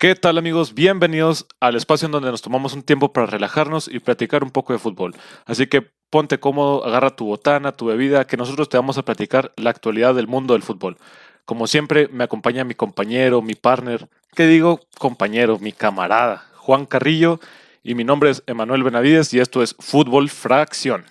[0.00, 0.72] ¿Qué tal amigos?
[0.72, 4.72] Bienvenidos al espacio en donde nos tomamos un tiempo para relajarnos y platicar un poco
[4.72, 5.14] de fútbol.
[5.44, 9.52] Así que ponte cómodo, agarra tu botana, tu bebida, que nosotros te vamos a platicar
[9.56, 10.96] la actualidad del mundo del fútbol.
[11.44, 14.80] Como siempre, me acompaña mi compañero, mi partner, ¿qué digo?
[14.96, 17.38] Compañero, mi camarada, Juan Carrillo,
[17.82, 21.04] y mi nombre es Emanuel Benavides y esto es Fútbol Fracción.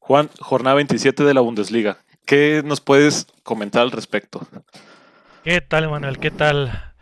[0.00, 1.98] Juan, jornada 27 de la Bundesliga.
[2.24, 4.48] ¿Qué nos puedes comentar al respecto?
[5.44, 6.18] ¿Qué tal, Emanuel?
[6.18, 6.95] ¿Qué tal?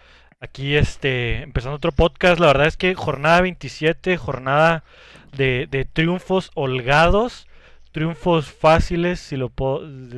[0.44, 2.38] Aquí este, empezando otro podcast.
[2.38, 4.84] La verdad es que jornada 27, jornada
[5.34, 7.48] de, de triunfos holgados,
[7.92, 9.50] triunfos fáciles, si lo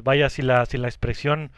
[0.02, 1.52] vaya, si la, si la expresión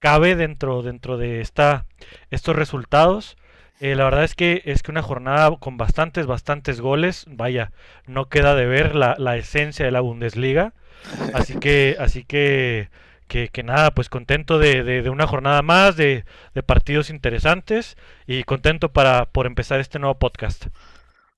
[0.00, 1.86] cabe dentro, dentro de esta,
[2.32, 3.36] estos resultados.
[3.78, 7.24] Eh, la verdad es que es que una jornada con bastantes, bastantes goles.
[7.28, 7.70] Vaya,
[8.08, 10.72] no queda de ver la, la esencia de la Bundesliga.
[11.34, 12.88] Así que, así que
[13.28, 16.24] que, nada, pues contento de, una jornada más, de,
[16.66, 17.96] partidos interesantes
[18.26, 20.66] y contento para por empezar este nuevo podcast.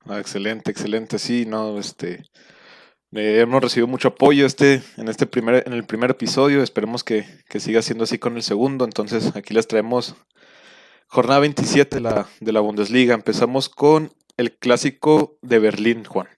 [0.07, 2.23] Ah, excelente, excelente, sí, no, este
[3.13, 7.27] eh, hemos recibido mucho apoyo este, en este primer, en el primer episodio, esperemos que,
[7.59, 10.15] siga siendo así con el segundo, entonces aquí les traemos
[11.09, 16.29] jornada 27 de la, de la Bundesliga, empezamos con el clásico de Berlín, Juan,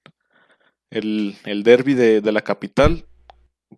[0.91, 3.05] el, el derby de, la capital,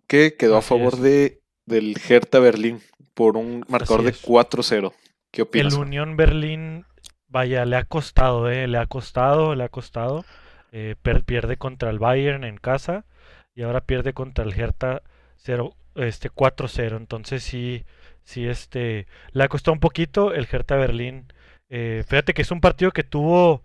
[0.07, 2.81] que quedó a favor de del Hertha Berlín
[3.13, 4.93] por un marcador de 4-0.
[5.31, 5.73] ¿Qué opinas?
[5.73, 6.85] El Unión Berlín,
[7.27, 10.25] vaya, le ha costado, eh, le ha costado, le ha costado.
[10.71, 13.05] Eh, pierde contra el Bayern en casa
[13.53, 15.01] y ahora pierde contra el Hertha
[15.37, 16.97] 0, este 4-0.
[16.97, 17.85] Entonces sí,
[18.23, 21.27] sí, este, le ha costado un poquito el Hertha Berlín.
[21.69, 23.63] Eh, fíjate que es un partido que tuvo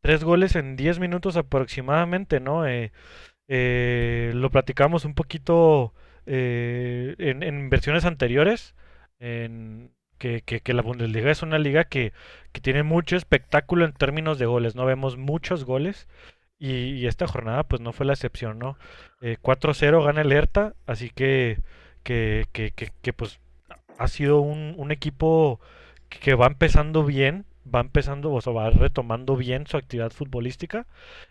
[0.00, 2.66] tres goles en 10 minutos aproximadamente, ¿no?
[2.66, 2.92] Eh,
[3.48, 5.94] eh, lo platicamos un poquito
[6.26, 8.74] eh, en, versiones anteriores,
[10.18, 12.12] que, la Bundesliga es una liga que,
[12.62, 14.86] tiene mucho espectáculo en términos de goles, ¿no?
[14.86, 16.08] Vemos muchos goles
[16.58, 18.78] y, esta jornada pues no fue la excepción, ¿no?
[19.20, 20.48] 4-0 eh, gana el
[20.86, 21.58] así que,
[22.02, 23.40] que, pues
[23.98, 25.60] ha sido un, un equipo
[26.08, 30.86] que va empezando bien, va empezando, o sea, va retomando bien su actividad futbolística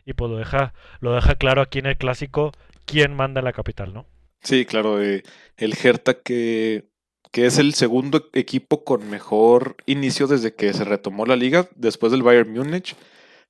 [0.06, 2.52] y pues lo deja, lo deja claro aquí en el clásico
[2.86, 4.06] quién manda en la capital, ¿no?
[4.44, 5.24] Sí, claro, eh,
[5.58, 6.88] el Hertha que,
[7.32, 12.12] que es el segundo equipo con mejor inicio desde que se retomó la liga, después
[12.12, 12.96] del Bayern Múnich.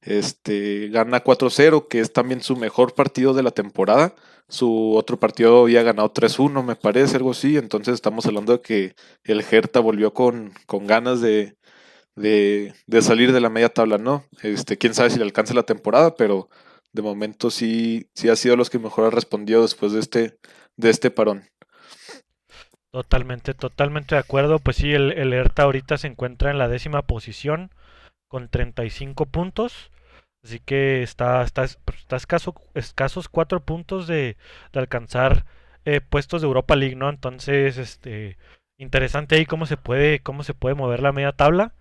[0.01, 4.15] Este, gana 4-0, que es también su mejor partido de la temporada.
[4.47, 7.57] Su otro partido había ganado 3-1, me parece, algo así.
[7.57, 11.57] Entonces estamos hablando de que el Hertha volvió con, con ganas de,
[12.15, 14.25] de, de, salir de la media tabla, ¿no?
[14.43, 16.49] Este, quién sabe si le alcanza la temporada, pero
[16.93, 20.37] de momento sí, sí ha sido los que mejor ha respondido después de este,
[20.77, 21.47] de este parón.
[22.91, 24.59] Totalmente, totalmente de acuerdo.
[24.59, 27.71] Pues sí, el, el Hertha ahorita se encuentra en la décima posición
[28.29, 29.91] con 35 puntos.
[30.43, 34.37] Así que está, está, está escaso, escasos cuatro puntos de,
[34.71, 35.45] de alcanzar
[35.85, 37.09] eh, puestos de Europa League, ¿no?
[37.09, 38.37] Entonces, este,
[38.77, 41.73] interesante ahí cómo se puede, cómo se puede mover la media tabla.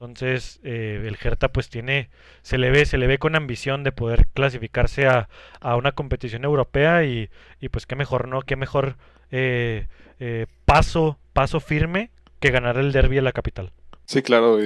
[0.00, 2.08] Entonces, eh, el Hertha pues tiene,
[2.42, 5.28] se le ve, se le ve con ambición de poder clasificarse a,
[5.76, 7.28] una competición europea y,
[7.72, 8.42] pues qué mejor, ¿no?
[8.42, 8.96] Qué mejor
[9.32, 9.88] eh,
[10.20, 13.72] eh, paso, paso firme que ganar el derby en la capital.
[14.04, 14.58] Sí, claro.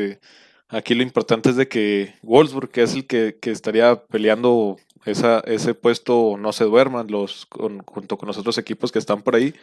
[0.69, 4.77] aquí lo importante es de que Wolfsburg, que es el que, estaría peleando
[5.07, 7.47] esa, ese puesto, no se duerman los,
[7.87, 9.55] junto con los otros equipos que están por ahí.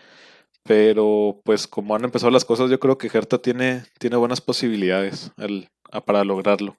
[0.64, 5.32] Pero pues como han empezado las cosas, yo creo que Hertha tiene, tiene buenas posibilidades
[6.06, 6.78] para lograrlo.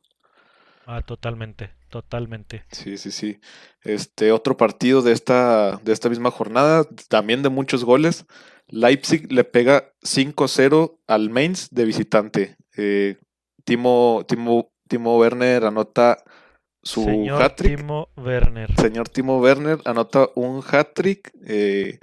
[0.86, 2.64] Ah, totalmente, totalmente.
[2.72, 3.40] Sí, sí, sí.
[3.82, 8.26] Este otro partido de esta, de esta misma jornada, también de muchos goles.
[8.66, 12.56] Leipzig le pega 5-0 al Mainz de visitante.
[12.76, 13.18] Eh,
[13.64, 16.18] Timo, Timo, Timo Werner anota
[16.82, 17.76] su hat-trick.
[17.78, 18.74] Timo Werner.
[18.76, 21.30] Señor Timo Werner anota un hat-trick.
[21.46, 21.98] Eh,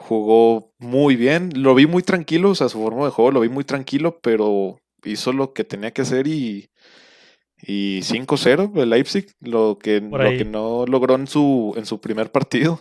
[0.00, 1.50] jugó muy bien.
[1.54, 4.80] Lo vi muy tranquilo, o sea, su forma de juego lo vi muy tranquilo, pero
[5.04, 6.70] hizo lo que tenía que hacer y,
[7.62, 12.32] y 5-0 el Leipzig, lo que, lo que no logró en su, en su primer
[12.32, 12.80] partido.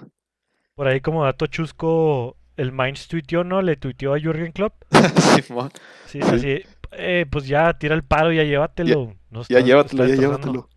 [0.76, 3.62] Por ahí como dato chusco, el Mainz tuiteó, ¿no?
[3.62, 4.74] Le tuiteó a Jürgen Klopp.
[6.08, 6.62] sí, así,
[6.94, 9.14] eh, pues ya tira el paro, ya llévatelo.
[9.50, 10.70] ya llévatelo, ya llévatelo.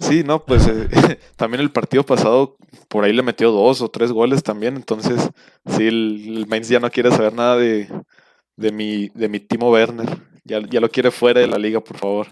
[0.00, 0.88] Sí, no, pues eh,
[1.36, 2.56] también el partido pasado
[2.88, 5.30] por ahí le metió dos o tres goles también, entonces
[5.66, 7.88] sí, el, Mainz ya no quiere saber nada de,
[8.56, 10.08] de, mi, de mi Timo Werner,
[10.44, 12.28] ya, ya lo quiere fuera de la liga, por favor.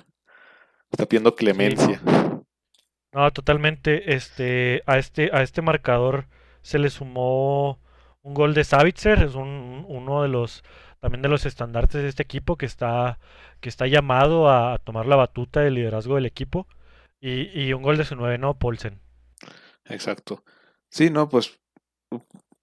[0.91, 2.01] Está pidiendo clemencia.
[3.13, 3.31] no.
[3.33, 6.27] totalmente, este, a este, a este marcador
[6.63, 7.79] se le sumó
[8.23, 10.65] un gol de Savitzer, es un, uno de los
[11.01, 13.19] también de los estandartes de este equipo que está,
[13.61, 16.67] que está llamado a tomar la batuta del liderazgo del equipo.
[17.21, 18.59] Y, y un gol de su nueve, ¿no?
[18.59, 19.01] Paulsen.
[19.85, 20.45] Exacto.
[20.91, 21.59] Sí, no, pues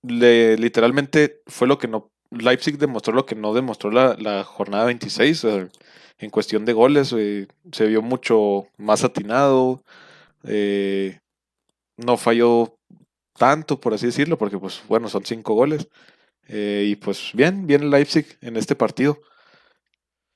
[0.04, 2.12] le, literalmente fue lo que no.
[2.32, 5.70] Leipzig demostró lo que no demostró la, la jornada 26 eh,
[6.18, 7.14] en cuestión de goles.
[7.18, 9.84] eh, se vio mucho más atinado.
[10.44, 11.20] eh,
[11.98, 12.78] no falló
[13.38, 15.88] tanto, por así decirlo, porque pues bueno, son cinco goles.
[16.50, 19.20] y pues bien, bien Leipzig en este partido.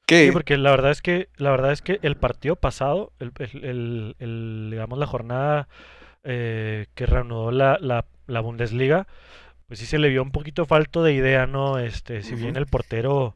[0.10, 3.32] Sí, Que, porque la verdad es que, la verdad es que el partido pasado, el,
[3.40, 5.68] el- el- el, digamos, la jornada
[6.24, 9.08] eh, que reanudó la, la, la Bundesliga,
[9.68, 11.80] pues sí se le vio un poquito falto de idea, ¿no?
[11.80, 13.36] Este, si bien el portero,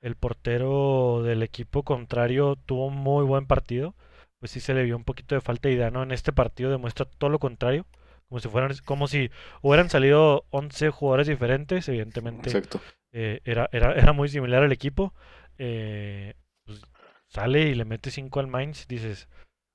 [0.00, 3.94] el portero del equipo contrario tuvo un muy buen partido,
[4.40, 6.02] pues sí se le vio un poquito de falta de idea, ¿no?
[6.02, 7.86] En este partido demuestra todo lo contrario,
[8.28, 9.30] como si fueran, como si
[9.62, 12.80] hubieran salido 11 jugadores diferentes, evidentemente exacto.
[13.12, 15.14] eh, era, era, era muy similar al equipo.
[15.58, 16.34] Eh,
[16.64, 16.80] pues,
[17.28, 19.28] sale y le mete 5 al Mainz, dices,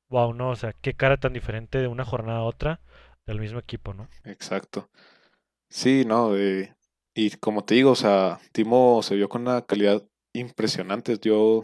[0.10, 2.82] wow, no, o sea, qué cara tan diferente de una jornada a otra
[3.26, 4.10] del mismo equipo, ¿no?
[4.24, 4.90] Exacto.
[5.70, 6.76] Sí, no, eh,
[7.16, 10.04] y como te digo, o sea, Timo se vio con una calidad
[10.34, 11.18] impresionante.
[11.22, 11.64] Yo,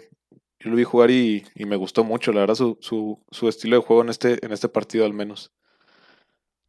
[0.59, 3.83] lo vi jugar y, y me gustó mucho, la verdad, su, su, su estilo de
[3.83, 5.51] juego en este, en este partido al menos.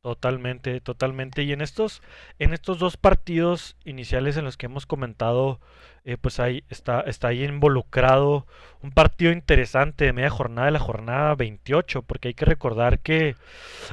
[0.03, 1.43] Totalmente, totalmente.
[1.43, 2.03] Y en estos,
[2.39, 5.61] en estos dos partidos iniciales en los que hemos comentado,
[6.05, 8.47] eh, pues ahí está, está ahí involucrado
[8.83, 13.37] un partido interesante de media jornada de la jornada 28, porque hay que recordar que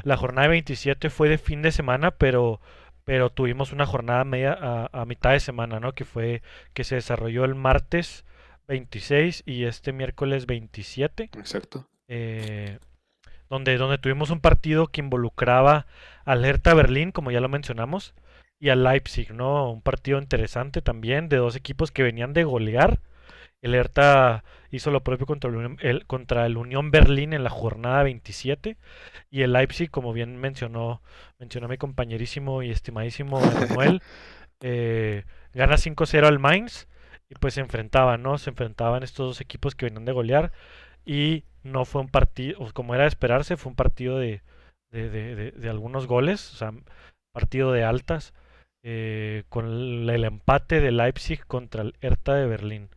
[0.03, 2.61] la jornada 27 fue de fin de semana, pero,
[3.03, 5.93] pero tuvimos una jornada media a, a mitad de semana, ¿no?
[5.93, 6.41] Que fue,
[6.73, 8.23] que se desarrolló el martes
[8.69, 11.23] 26 y este miércoles 27.
[11.37, 11.89] Exacto.
[12.07, 12.79] eh,
[13.49, 15.87] donde, donde tuvimos un partido que involucraba
[16.25, 18.13] al Hertha Berlín, como ya lo mencionamos,
[18.59, 19.71] y al Leipzig, ¿no?
[19.71, 22.99] Un partido interesante también de dos equipos que venían de golear.
[23.61, 28.03] El Hertha hizo lo propio contra el, el- contra el Unión Berlín en la jornada
[28.03, 28.77] 27
[29.31, 31.01] y el Leipzig, como bien mencionó,
[31.39, 34.01] mencionó mi compañerísimo y estimadísimo Emanuel,
[34.61, 36.87] eh, gana 5-0 al Mainz
[37.29, 38.37] y pues se enfrentaban, ¿no?
[38.37, 40.51] Se enfrentaban estos dos equipos que venían de golear
[41.07, 44.41] y no fue un partido, como era de esperarse, fue un partido de,
[44.91, 46.73] de, de- de- algunos goles, o sea,
[47.33, 48.33] partido de altas,
[48.83, 52.89] eh, con el, el empate de Leipzig contra el Hertha de Berlín.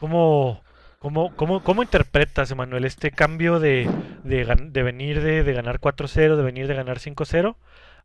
[0.00, 0.62] ¿Cómo,
[0.98, 3.88] cómo, cómo, cómo interpretas, Emanuel, este cambio de,
[4.24, 7.56] de, gan- de venir de, de ganar 4-0, de venir de ganar 5-0,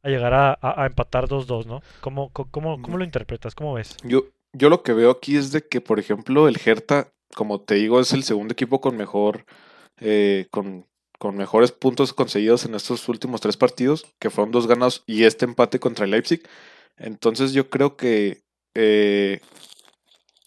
[0.03, 1.81] a llegar a, a- a empatar 2-2, ¿no?
[2.00, 3.56] ¿Cómo, cómo, cómo lo interpretas?
[3.56, 3.98] ¿Cómo ves?
[4.03, 7.75] Yo, yo lo que veo aquí es de que, por ejemplo, el Hertha, como te
[7.75, 9.45] digo, es el segundo equipo con mejor,
[9.99, 10.87] eh, con,
[11.19, 15.45] con mejores puntos conseguidos en estos últimos tres partidos, que fueron dos ganados y este
[15.45, 16.41] empate contra Leipzig.
[16.97, 18.41] Entonces yo creo que
[18.75, 19.41] eh,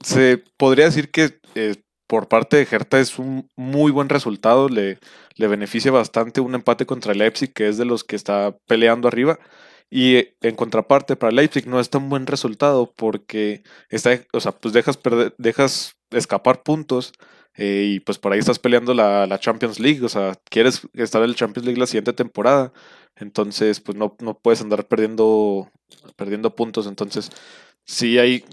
[0.02, 1.76] se podría decir que eh,
[2.06, 4.98] por parte de Hertha es un muy buen resultado, le,
[5.36, 9.38] le beneficia bastante un empate contra Leipzig, que es de los que está peleando arriba.
[9.90, 14.75] Y en contraparte para Leipzig no es tan buen resultado porque está, o sea, pues
[14.75, 17.12] dejas perder, dejas escapar puntos
[17.56, 21.22] eh, y pues por ahí estás peleando la, la Champions League, o sea, quieres estar
[21.22, 22.72] en la Champions League la siguiente temporada,
[23.16, 25.70] entonces pues no, no puedes andar perdiendo,
[26.16, 27.31] perdiendo puntos, entonces
[27.87, 28.44] sí hay,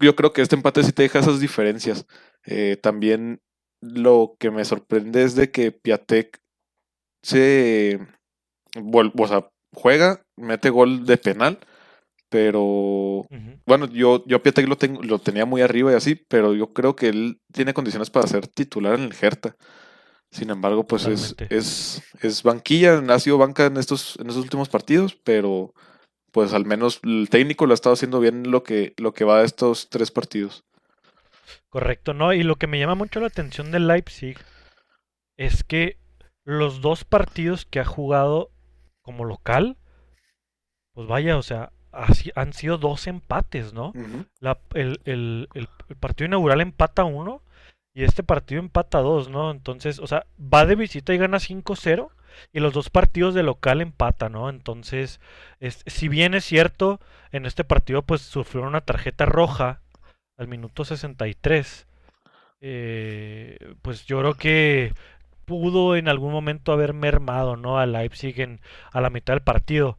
[0.00, 2.06] yo creo que este empate sí te deja esas diferencias.
[2.46, 3.40] Eh, también
[3.82, 6.40] lo que me sorprende es de que Piatek
[7.22, 8.00] se
[8.76, 11.58] o sea, juega, mete gol de penal,
[12.30, 13.26] pero
[13.66, 16.72] bueno, yo, yo a Piatek lo, tengo, lo tenía muy arriba y así, pero yo
[16.72, 19.56] creo que él tiene condiciones para ser titular en el Hertha.
[20.30, 24.68] Sin embargo, pues es, es, es banquilla, ha sido banca en estos, en estos últimos
[24.68, 25.74] partidos, pero
[26.30, 29.40] pues al menos el técnico lo ha estado haciendo bien lo que, lo que va
[29.40, 30.64] de estos tres partidos.
[31.68, 32.32] Correcto, ¿no?
[32.32, 34.38] Y lo que me llama mucho la atención del Leipzig
[35.36, 35.98] es que
[36.44, 38.52] los dos partidos que ha jugado
[39.02, 39.78] como local,
[40.92, 43.92] pues vaya, o sea, así- han sido dos empates, ¿no?
[44.40, 47.42] La- el, el- el- el partido inaugural empata uno
[47.94, 49.50] y este partido empata dos, ¿no?
[49.50, 52.10] Entonces, o sea, va de visita y gana 5-0
[52.52, 54.48] y los dos partidos de local empata, ¿no?
[54.48, 55.20] Entonces,
[55.58, 57.00] es, si bien es cierto,
[57.32, 59.80] en este partido pues sufrió una tarjeta roja
[60.38, 61.86] al minuto 63,
[62.60, 64.92] eh, pues yo creo que
[65.44, 67.78] pudo en algún momento haber mermado, ¿no?
[67.78, 68.60] A Leipzig en,
[68.92, 69.98] a la mitad del partido.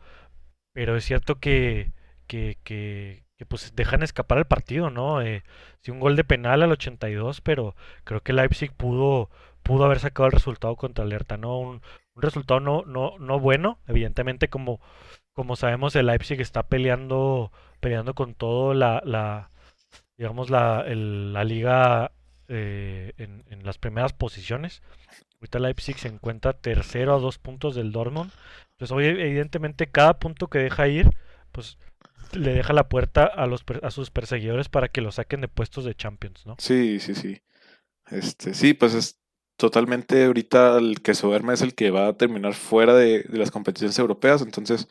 [0.74, 1.92] Pero es cierto que,
[2.28, 5.22] que, que, pues dejan escapar el partido, ¿no?
[5.22, 5.44] Eh,
[5.82, 9.30] sí, un gol de penal al 82, pero creo que Leipzig pudo,
[9.64, 11.58] pudo haber sacado el resultado contra el Hertha, ¿no?
[11.60, 11.82] Un,
[12.16, 14.80] un resultado no, no, no bueno, evidentemente como,
[15.34, 19.50] como sabemos el Leipzig está peleando, peleando con todo la, la
[20.18, 22.12] digamos, la, el- la liga
[22.50, 24.82] eh, en, en las primeras posiciones.
[25.42, 28.32] Ahorita Leipzig se encuentra tercero a dos puntos del Dortmund.
[28.78, 31.10] Pues hoy evidentemente cada punto que deja ir,
[31.52, 31.80] pues
[32.34, 35.84] le deja la puerta a los a sus perseguidores para que lo saquen de puestos
[35.84, 36.56] de Champions, ¿no?
[36.60, 37.42] Sí, sí, sí.
[38.12, 39.20] Este, sí, pues es
[39.58, 43.52] totalmente ahorita el que duerme es el que va a terminar fuera de, de las
[43.52, 44.88] competiciones europeas, entonces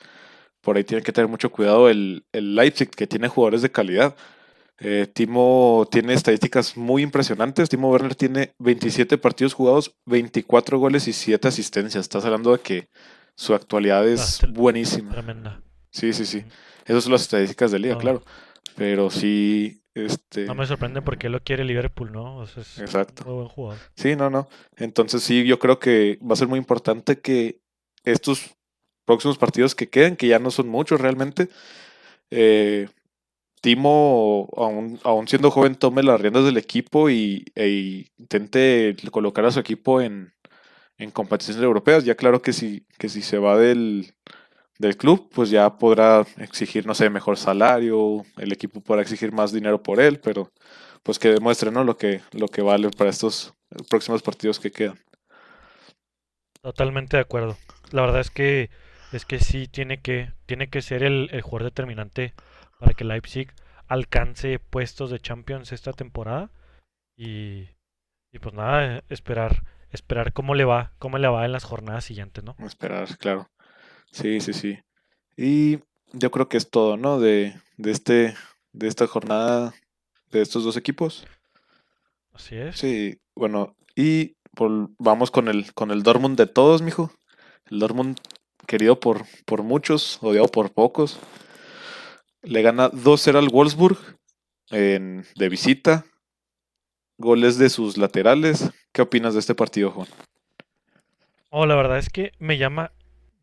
[0.60, 4.16] por ahí tiene que tener mucho cuidado el, el Leipzig, que tiene jugadores de calidad.
[4.80, 7.68] Eh, Timo tiene estadísticas muy impresionantes.
[7.68, 12.02] Timo Werner tiene 27 partidos jugados, 24 goles y 7 asistencias.
[12.02, 12.88] Estás hablando de que
[13.36, 15.12] su actualidad es buenísima.
[15.12, 15.62] tremenda.
[15.90, 16.44] Sí, sí, sí.
[16.86, 18.22] Esas son las estadísticas de liga, No, claro.
[18.76, 22.38] Pero sí, este, no me sorprende porque lo quiere Liverpool, ¿no?
[22.38, 23.24] O sea, es un exacto.
[23.24, 23.78] muy buen jugador.
[23.96, 24.48] Sí, no, no.
[24.76, 27.60] Entonces sí, yo creo que va a ser muy importante que
[28.04, 28.56] estos
[29.04, 31.48] próximos partidos que queden, que ya no son muchos realmente,
[32.30, 32.88] eh,
[33.60, 39.60] Timo, aún, siendo joven, tome las riendas del equipo y, e intente colocar a su
[39.60, 40.32] equipo en,
[40.96, 42.04] en competiciones europeas.
[42.04, 44.14] Ya claro que si, que si se va del,
[44.78, 49.52] del club, pues ya podrá exigir, no sé, mejor salario, el equipo podrá exigir más
[49.52, 50.50] dinero por él, pero
[51.02, 51.84] pues que demuestre, ¿no?
[51.84, 53.52] Lo que, lo que vale para estos
[53.90, 54.98] próximos partidos que quedan.
[56.62, 57.58] Totalmente de acuerdo.
[57.90, 58.70] La verdad es que
[59.12, 62.34] es que sí tiene que tiene que ser el, el jugador determinante
[62.80, 63.52] para que Leipzig
[63.86, 66.50] alcance puestos de Champions esta temporada
[67.16, 67.68] y,
[68.32, 72.44] y pues nada, esperar esperar cómo le va, cómo le va en las jornadas siguientes,
[72.44, 72.54] ¿no?
[72.60, 73.48] Esperar, claro.
[74.12, 74.78] Sí, sí, sí.
[75.36, 75.80] Y
[76.12, 77.18] yo creo que es todo, ¿no?
[77.18, 78.34] De, de este,
[78.72, 79.74] de esta jornada
[80.30, 81.26] de estos dos equipos.
[82.32, 82.76] Así es.
[82.78, 87.12] Sí, bueno, y por- vamos con el, con el Dortmund de todos, mijo.
[87.68, 88.16] El Dortmund
[88.66, 91.18] querido por, por muchos, odiado por pocos.
[92.42, 93.98] Le gana 2-0 al Wolfsburg
[94.70, 96.04] en, de visita.
[97.18, 98.70] Goles de sus laterales.
[98.92, 100.08] ¿Qué opinas de este partido, Juan?
[101.50, 102.92] Oh, la verdad es que me llama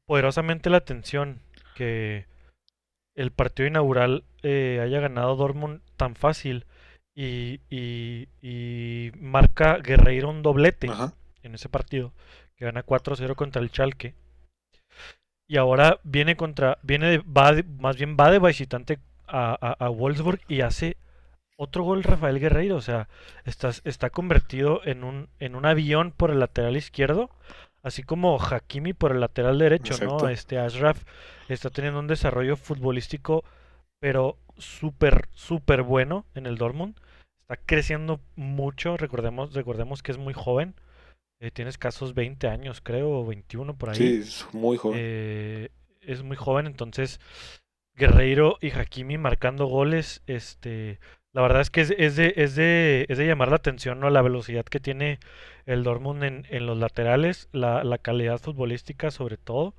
[0.06, 1.42] poderosamente la atención
[1.75, 2.25] que
[3.13, 6.66] el partido inaugural eh, haya ganado Dortmund tan fácil
[7.13, 11.13] y, y, y marca Guerreiro un doblete Ajá,
[11.44, 12.13] en ese partido,
[12.56, 14.16] que gana 4-0 contra el Schalke.
[15.48, 19.86] Y ahora viene contra, viene de, va de- más bien va de visitante a, a,
[19.86, 20.98] a Wolfsburg y hace
[21.58, 22.75] otro gol Rafael Guerreiro.
[22.75, 23.08] O sea,
[23.46, 27.30] está, está convertido en un, en un avión por el lateral izquierdo,
[27.84, 30.27] así como Hakimi por el lateral derecho, ¿no?
[30.30, 31.04] Este Ashraf
[31.48, 33.44] está teniendo un desarrollo futbolístico,
[34.00, 36.96] pero súper, súper bueno en el Dortmund.
[37.42, 40.75] Está creciendo mucho, recordemos, recordemos que es muy joven.
[41.39, 43.96] Eh, tiene escasos 20 años, creo, o 21 por ahí.
[43.96, 45.00] Sí, es muy joven.
[45.00, 45.70] Eh,
[46.01, 47.20] es muy joven, entonces
[47.96, 51.00] Guerreiro y Hakimi marcando goles, este,
[51.34, 54.10] la verdad es que es, es de, es de, es de llamar la atención, ¿no?
[54.10, 55.20] La velocidad que tiene
[55.65, 59.75] el Dortmund en, en los laterales, la, la calidad futbolística sobre todo,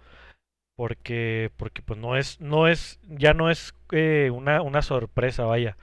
[0.77, 5.77] porque, porque pues no es, no es, ya no es eh, una, una sorpresa, vaya,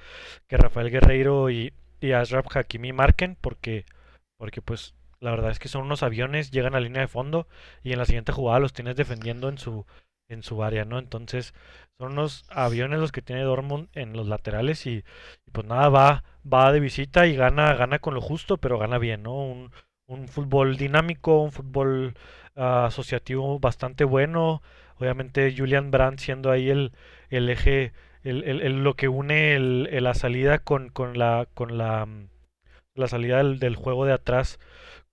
[0.48, 3.86] que Rafael Guerreiro y, y Ashraf Hakimi marquen, porque,
[4.38, 7.48] porque pues la verdad es que son unos aviones, llegan a línea de fondo
[7.84, 9.86] y en la siguiente jugada los tienes defendiendo en su,
[10.29, 11.00] en su área, ¿no?
[11.00, 11.53] Entonces,
[11.98, 15.03] son unos aviones los que tiene Dortmund en los laterales y,
[15.51, 19.24] pues nada, va, va de visita y gana, gana con lo justo, pero gana bien,
[19.24, 19.34] ¿no?
[19.36, 19.72] Un,
[20.07, 22.15] un fútbol dinámico, un fútbol
[22.55, 24.62] ah, asociativo bastante bueno.
[24.98, 26.91] Obviamente Julian Brandt siendo ahí el,
[27.29, 27.93] el eje,
[28.24, 32.07] el, el- lo que une la salida con, con la, con la,
[32.95, 34.60] la salida del juego de atrás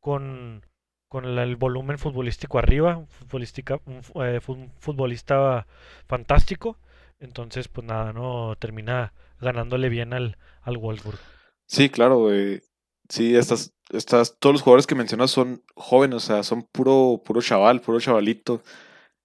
[0.03, 0.67] con,
[1.09, 3.81] con el volumen futbolístico arriba, futbolística,
[4.17, 5.67] eh, un futbolista
[6.07, 6.77] fantástico.
[7.19, 11.19] Entonces, pues nada, no termina ganándole bien al, al Wolfsburg.
[11.67, 12.63] Sí, claro, eh,
[13.09, 17.41] sí, estas, estas, todos los jugadores que mencionas son jóvenes, o sea, son puro, puro
[17.41, 18.61] chaval, puro chavalito,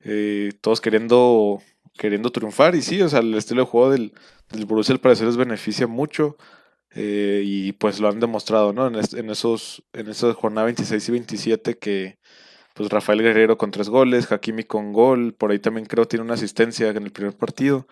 [0.02, 1.60] eh, todos queriendo,
[1.98, 4.14] queriendo triunfar, y sí, o sea, el estilo de juego del,
[4.52, 6.38] del Borussia al parecer les beneficia mucho,
[6.92, 8.88] eh, y pues lo han demostrado, ¿no?
[8.88, 12.18] En, es- en esos, en esa jornada 26 y 27 que,
[12.74, 16.36] pues Rafael Guerrero con tres goles, Hakimi con gol, por ahí también creo tiene una
[16.36, 17.88] asistencia en el primer partido.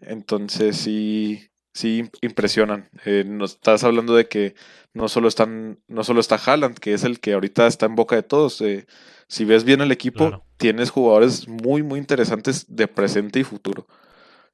[0.00, 2.88] Entonces sí, sí im- impresionan.
[3.04, 4.54] Eh, nos estás hablando de que
[4.94, 8.16] no solo están, no solo está Haaland, que es el que ahorita está en boca
[8.16, 8.60] de todos.
[8.60, 8.86] eh,
[9.28, 10.44] si ves bien el equipo, Claro.
[10.56, 13.86] tienes jugadores muy, muy interesantes de presente y futuro.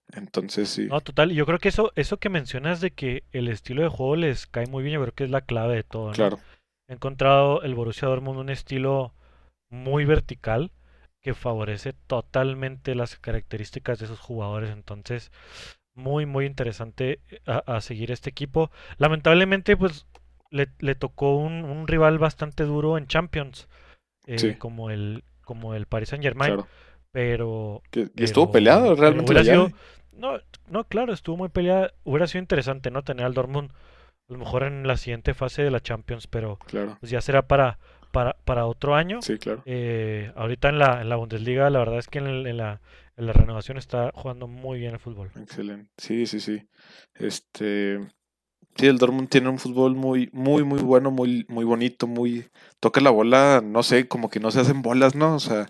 [0.08, 3.82] Entonces sí, No, total, yo creo que eso, eso que mencionas de que el estilo
[3.82, 6.12] de juego les cae muy bien, yo creo que es la clave de todo, ¿no?
[6.12, 6.38] claro.
[6.88, 9.14] He encontrado el Borussia Dortmund un estilo
[9.70, 10.72] muy vertical
[11.22, 14.70] que favorece totalmente las características de esos jugadores.
[14.70, 15.30] Entonces,
[15.94, 18.70] muy, muy interesante a, seguir este equipo.
[18.98, 20.06] Lamentablemente, pues
[20.50, 23.68] le, tocó un, rival bastante duro en Champions,
[24.26, 26.58] eh, como el como el Paris Saint Germain.
[27.12, 27.82] Pero,
[28.16, 29.34] estuvo peleado realmente.
[30.16, 30.38] no,
[30.68, 31.90] no, claro, estuvo muy peleado.
[32.04, 33.02] Hubiera sido interesante, ¿no?
[33.02, 33.70] Tener al Dortmund
[34.28, 36.96] a lo mejor en la siguiente fase de la Champions, pero claro.
[37.00, 37.78] pues ya será para,
[38.12, 39.20] para, para otro año.
[39.20, 39.62] Sí, claro.
[39.66, 42.80] Eh, ahorita en la, en la Bundesliga, la verdad es que en, la,
[43.16, 45.30] en la renovación está jugando muy bien el fútbol.
[45.36, 45.90] Excelente.
[45.98, 46.66] Sí, sí, sí.
[47.14, 48.00] Este.
[48.76, 52.46] Sí, el Dortmund tiene un fútbol muy, muy, muy bueno, muy, muy bonito, muy.
[52.80, 55.34] Toca la bola, no sé, como que no se hacen bolas, ¿no?
[55.34, 55.66] O sea,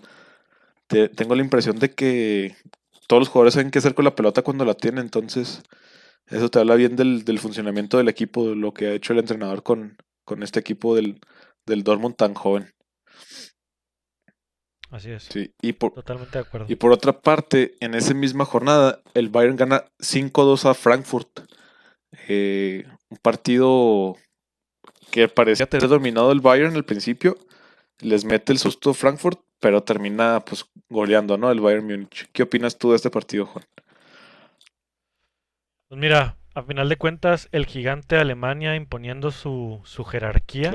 [1.15, 2.55] tengo la impresión de que
[3.07, 5.63] todos los jugadores saben qué hacer con la pelota cuando la tienen, entonces
[6.27, 9.19] eso te habla bien del, del funcionamiento del equipo, de lo que ha hecho el
[9.19, 11.19] entrenador con, con este equipo del,
[11.65, 12.73] del Dortmund tan joven.
[14.89, 15.23] Así es.
[15.23, 16.67] Sí, y por, Totalmente de acuerdo.
[16.69, 21.39] Y por otra parte, en esa misma jornada, el Bayern gana 5-2 a Frankfurt.
[22.27, 24.15] Eh, un partido
[25.09, 27.37] que parecía tener dominado el Bayern al principio.
[28.01, 31.49] Les mete el susto Frankfurt, pero termina pues goleando, ¿no?
[31.49, 32.27] El Bayern Múnich.
[32.33, 33.63] ¿Qué opinas tú de este partido, Juan?
[35.87, 40.73] Pues mira, a final de cuentas, el gigante de Alemania imponiendo su, su jerarquía.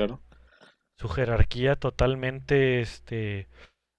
[0.97, 3.47] Su jerarquía totalmente, este,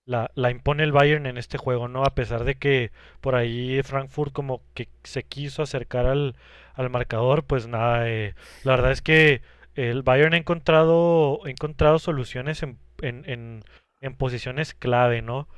[0.06, 2.02] la, la, impone el Bayern en este juego, ¿no?
[2.02, 6.34] A pesar de que por ahí Frankfurt como que se quiso acercar al,
[6.74, 9.40] al marcador, pues nada, eh, la verdad es que
[9.76, 13.62] el Bayern ha encontrado, ha encontrado soluciones en, en, en,
[14.16, 15.48] posiciones clave, ¿no?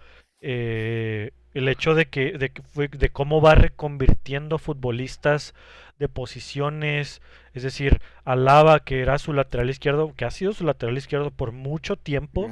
[0.41, 2.51] Eh, el hecho de que, de,
[2.91, 5.55] de cómo va reconvirtiendo futbolistas
[5.99, 7.23] de posiciones,
[7.53, 11.53] es decir, Alaba, que era su lateral izquierdo, que ha sido su lateral izquierdo por
[11.53, 12.49] mucho tiempo,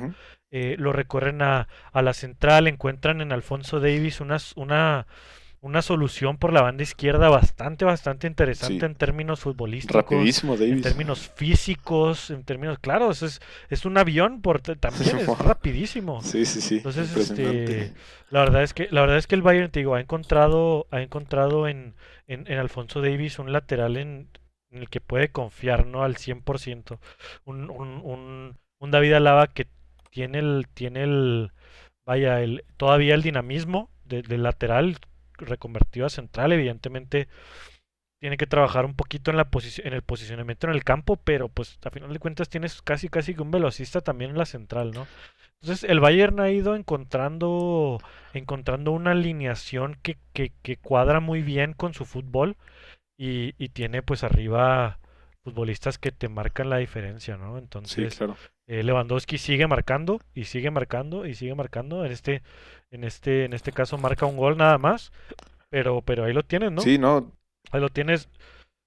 [0.51, 5.07] eh, lo recorren a, a, la central, encuentran en Alfonso Davis una, una,
[5.63, 9.95] una solución por la banda izquierda bastante, bastante interesante en términos futbolísticos.
[9.95, 10.73] Rapidísimo, Davis.
[10.73, 16.23] En términos físicos, en términos, claro, es, es un avión, por, también es rapidísimo.
[16.23, 16.77] Sí, sí, sí.
[16.77, 17.93] Entonces, este,
[18.31, 21.03] la verdad es que, la verdad es que el Bayern, te digo, ha encontrado, ha
[21.03, 21.95] encontrado en,
[22.27, 24.29] en, Alfonso Davis un lateral en,
[24.71, 26.05] el que puede confiar, ¿no?
[26.05, 26.99] Al 100%.
[27.45, 29.67] Un, un, un, un David Alaba que
[30.11, 31.53] tiene el, tiene el,
[32.07, 34.97] vaya, el, todavía el dinamismo del lateral,
[35.47, 37.29] reconvertido a central, evidentemente
[38.21, 41.79] tiene que trabajar un poquito en la en el posicionamiento en el campo, pero pues
[41.85, 45.07] a final de cuentas tienes casi casi que un velocista también en la central, ¿no?
[45.63, 47.99] Entonces el Bayern ha ido encontrando
[48.35, 52.57] encontrando una alineación que, que, cuadra muy bien con su fútbol
[53.19, 54.99] y, tiene pues arriba
[55.43, 57.59] futbolistas que te marcan la diferencia, ¿no?
[57.59, 58.21] Entonces
[58.67, 62.05] eh, Lewandowski sigue marcando y sigue marcando y sigue marcando.
[62.05, 62.43] En este,
[62.91, 65.13] en este, en este caso marca un gol nada más.
[65.71, 66.83] Pero, pero ahí lo tienes, ¿no?
[66.83, 67.33] Sí, no.
[67.71, 68.29] Ahí lo tienes.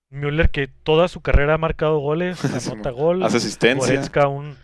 [0.10, 3.24] Müller que toda su carrera ha marcado goles, anota gol.
[3.24, 3.88] Hace asistencia.
[3.88, 4.56] Goretzka un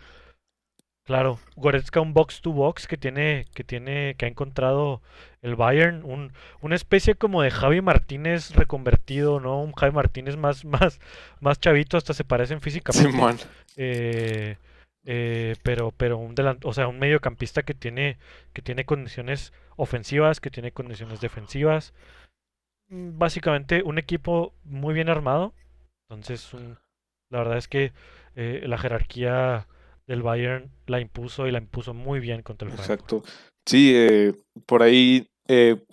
[1.10, 5.02] claro, Goretzka un box to box que tiene que tiene que ha encontrado
[5.42, 9.60] el Bayern, un, una especie como de Javi Martínez reconvertido, ¿no?
[9.60, 11.00] Un Javi Martínez más más
[11.40, 13.10] más chavito, hasta se parecen físicamente.
[13.10, 13.38] Simón.
[13.76, 14.56] Eh,
[15.04, 18.16] eh, pero pero un o sea, un mediocampista que tiene
[18.52, 21.92] que tiene condiciones ofensivas, que tiene condiciones defensivas.
[22.88, 25.54] Mm, básicamente un equipo muy bien armado.
[26.08, 26.52] Entonces,
[27.30, 27.92] la verdad es que
[28.36, 29.66] eh, la jerarquía
[30.10, 32.92] del Bayern la impuso y la impuso muy bien contra el Bayern.
[32.92, 33.22] Exacto.
[33.64, 34.34] Sí, eh,
[34.66, 35.28] por ahí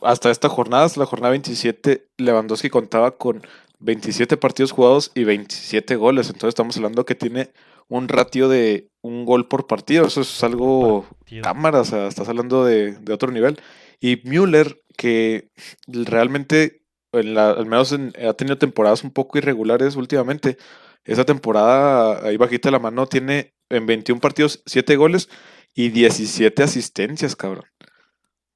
[0.03, 3.41] hasta esta jornada, la jornada 27, Lewandowski contaba con
[3.79, 6.27] 27 partidos jugados y 27 goles.
[6.27, 7.51] Entonces estamos hablando que tiene
[7.87, 10.05] un ratio de un gol por partido.
[10.05, 11.05] Eso es algo
[11.41, 13.59] cámara, o sea, estás hablando de, otro nivel.
[13.99, 15.49] Y Müller, que
[15.87, 20.57] realmente, en la, al menos ha tenido temporadas un poco irregulares últimamente.
[21.03, 25.29] Esa temporada, ahí bajita la mano, tiene en 21 partidos 7 goles
[25.73, 27.65] y 17 asistencias, cabrón.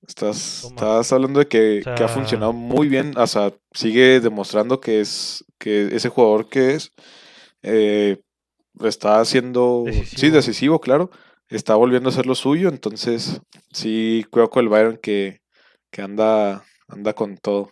[0.08, 3.15] Estás, estás hablando de que, que, ha funcionado muy bien.
[3.17, 6.91] O sea, sigue demostrando que es que ese jugador que es.
[7.62, 8.17] Eh,
[8.84, 11.12] está haciendo, sí, decisivo, claro,
[11.50, 15.41] está volviendo a hacer lo suyo, entonces sí, creo con el Bayern que,
[15.91, 17.71] que anda, anda con todo.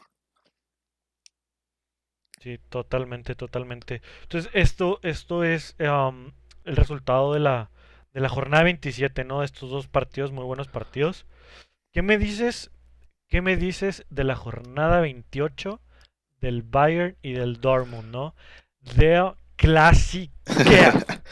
[2.42, 4.02] Sí, totalmente, totalmente.
[4.24, 5.76] Entonces, esto, esto es
[6.70, 7.72] el resultado de la,
[8.14, 9.40] de la jornada 27, ¿no?
[9.40, 11.26] De estos dos partidos, muy buenos partidos.
[11.92, 12.72] ¿Qué me dices?
[13.28, 15.82] ¿Qué me dices de la jornada 28
[16.40, 18.36] del Bayern y del Dortmund, ¿no?
[18.96, 20.34] De clásica.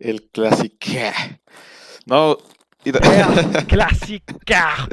[0.00, 1.40] el clásica.
[2.06, 2.38] No,
[3.68, 4.88] clásica.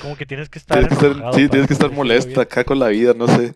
[0.00, 0.88] Como que tienes que estar.
[1.34, 3.54] sí, tienes que estar molesta acá con la vida, no sé.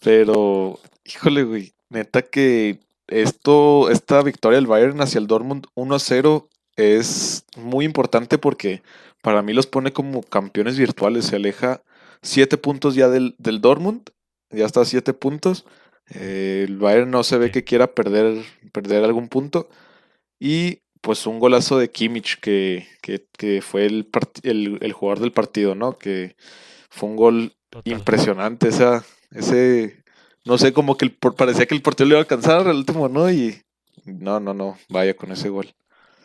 [0.00, 1.74] Pero, híjole, güey.
[1.90, 2.78] Neta que
[3.20, 8.82] esto, esta victoria del Bayern hacia el Dortmund 1-0 es muy importante porque
[9.22, 11.26] para mí los pone como campeones virtuales.
[11.26, 11.82] Se aleja
[12.22, 14.10] 7 puntos ya del, del Dortmund.
[14.50, 15.64] Ya está a 7 puntos.
[16.10, 19.68] Eh, el Bayern no se ve que quiera perder, perder algún punto.
[20.40, 24.08] Y pues un golazo de Kimmich que, que, fue el,
[24.42, 25.98] el, jugador del partido, ¿no?
[25.98, 26.36] Que
[26.90, 27.52] fue un gol
[27.84, 28.68] impresionante.
[28.68, 30.01] Esa, ese,
[30.44, 33.08] no sé, como que el, parecía que el partido le iba a alcanzar al último,
[33.08, 33.30] ¿no?
[33.30, 33.62] Y
[34.04, 35.68] no, no, no, vaya con ese gol.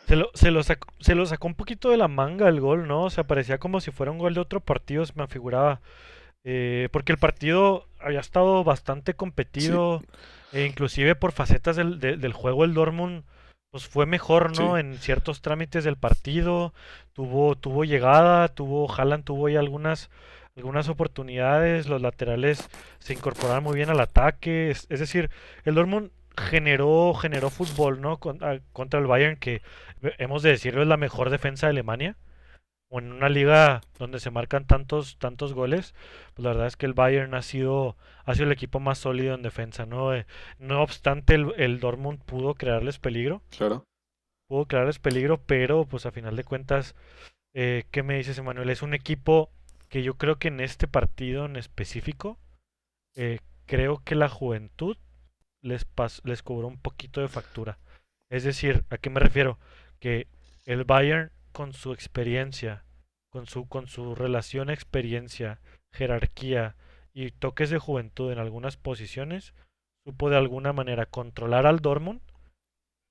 [0.06, 2.88] Se lo, se, lo sacó, se lo sacó un poquito de la manga el gol,
[2.88, 3.04] ¿no?
[3.04, 5.80] O sea, parecía como si fuera un gol de otro partido, se me figuraba.
[6.44, 10.02] Eh, porque el partido había estado bastante competido,
[10.52, 13.24] e inclusive por facetas del, del juego el Dortmund
[13.70, 14.78] pues fue mejor, ¿no?
[14.78, 16.72] En ciertos trámites del partido,
[17.12, 20.10] tuvo, tuvo llegada, tuvo, Haaland tuvo ya algunas,
[20.58, 22.68] algunas oportunidades, los laterales
[22.98, 25.30] se incorporaron muy bien al ataque, es, decir,
[25.64, 28.18] el Dortmund generó, generó fútbol, ¿no?
[28.18, 29.62] contra el Bayern, que
[30.18, 32.16] hemos de decirlo es la mejor defensa de Alemania
[32.90, 35.94] o en una liga donde se marcan tantos tantos goles,
[36.34, 39.34] pues la verdad es que el Bayern ha sido ha sido el equipo más sólido
[39.34, 40.14] en defensa, ¿no?
[40.14, 40.26] Eh,
[40.58, 43.42] no obstante el, el, Dortmund pudo crearles peligro.
[43.50, 43.84] Claro.
[44.48, 46.94] Pudo crearles peligro, pero pues a final de cuentas
[47.54, 48.70] eh, ¿qué me dices, Emanuel?
[48.70, 49.50] Es un equipo
[49.88, 52.38] que yo creo que en este partido en específico
[53.16, 54.96] eh, creo que la juventud
[55.62, 55.86] les
[56.24, 57.78] les cobró un poquito de factura.
[58.30, 59.58] Es decir, ¿a qué me refiero?
[59.98, 60.28] Que
[60.64, 62.84] el Bayern con su experiencia,
[63.30, 65.60] con su, con su relación experiencia,
[65.92, 66.76] jerarquía
[67.12, 69.54] y toques de juventud en algunas posiciones,
[70.04, 72.20] supo de alguna manera controlar al Dortmund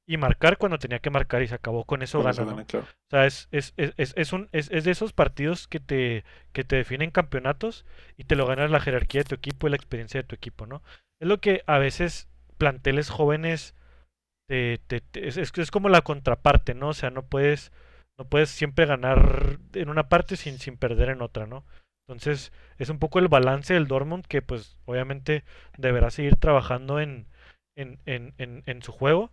[0.07, 3.49] y marcar cuando tenía que marcar y se acabó con eso gana, O sea, es,
[3.51, 8.23] es, es, es, un, es, de esos partidos que te, que te definen campeonatos y
[8.23, 10.81] te lo ganas la jerarquía de tu equipo y la experiencia de tu equipo, ¿no?
[11.19, 13.75] Es lo que a veces planteles jóvenes
[14.47, 16.89] te, te, es, es como la contraparte, ¿no?
[16.89, 17.73] O sea, no puedes
[18.17, 21.65] no puedes siempre ganar en una parte sin, sin perder en otra, ¿no?
[22.07, 25.43] Entonces es un poco el balance del Dortmund que pues obviamente
[25.77, 27.27] deberá seguir trabajando en,
[27.75, 29.31] en, en, en, su juego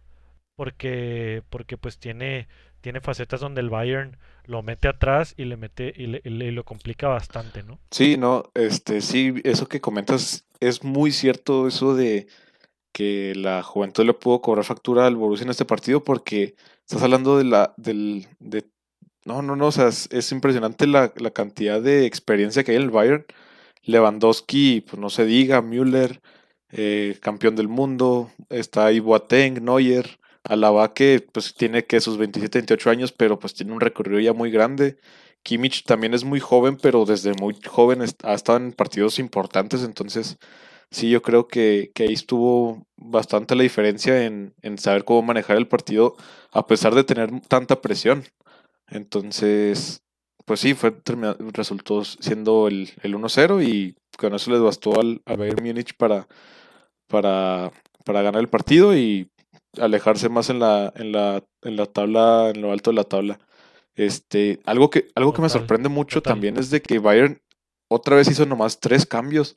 [0.56, 2.48] porque, porque pues tiene,
[2.80, 6.64] tiene facetas donde el Bayern lo mete atrás y le mete y, le, y lo
[6.64, 7.78] complica bastante, ¿no?
[7.90, 12.26] Sí, no, este sí, eso que comentas es muy cierto, eso de
[12.92, 17.36] que la juventud le pudo cobrar factura al Borussia en este partido porque estás hablando
[17.38, 18.64] de la del, de
[19.24, 22.90] no, no, no, o sea, es, impresionante la, cantidad de experiencia que hay en el
[22.90, 23.24] Bayern.
[23.82, 26.20] Lewandowski, pues no se diga, Müller,
[26.72, 32.58] eh, campeón del mundo, está ahí Boateng, Neuer, Alaba que pues tiene que sus 27,
[32.58, 34.98] 28 años, pero pues tiene un recorrido ya muy grande.
[35.42, 40.38] Kimmich también es muy joven, pero desde muy joven ha estado en partidos importantes, entonces
[40.90, 45.68] sí, yo creo que, ahí estuvo bastante la diferencia en, en saber cómo manejar el
[45.68, 46.16] partido
[46.52, 48.24] a pesar de tener tanta presión.
[48.88, 50.02] Entonces,
[50.44, 50.94] pues sí, fue
[51.52, 56.28] resultó siendo el, el 1-0 y con eso les bastó al, Bayern Múnich para,
[57.08, 57.72] para,
[58.04, 59.30] para ganar el partido y
[59.80, 63.38] alejarse más en la, en la, en la tabla, en lo alto de la tabla.
[63.94, 67.40] Este, algo que, algo que me sorprende mucho también es de que Bayern
[67.88, 69.56] otra vez hizo nomás tres cambios.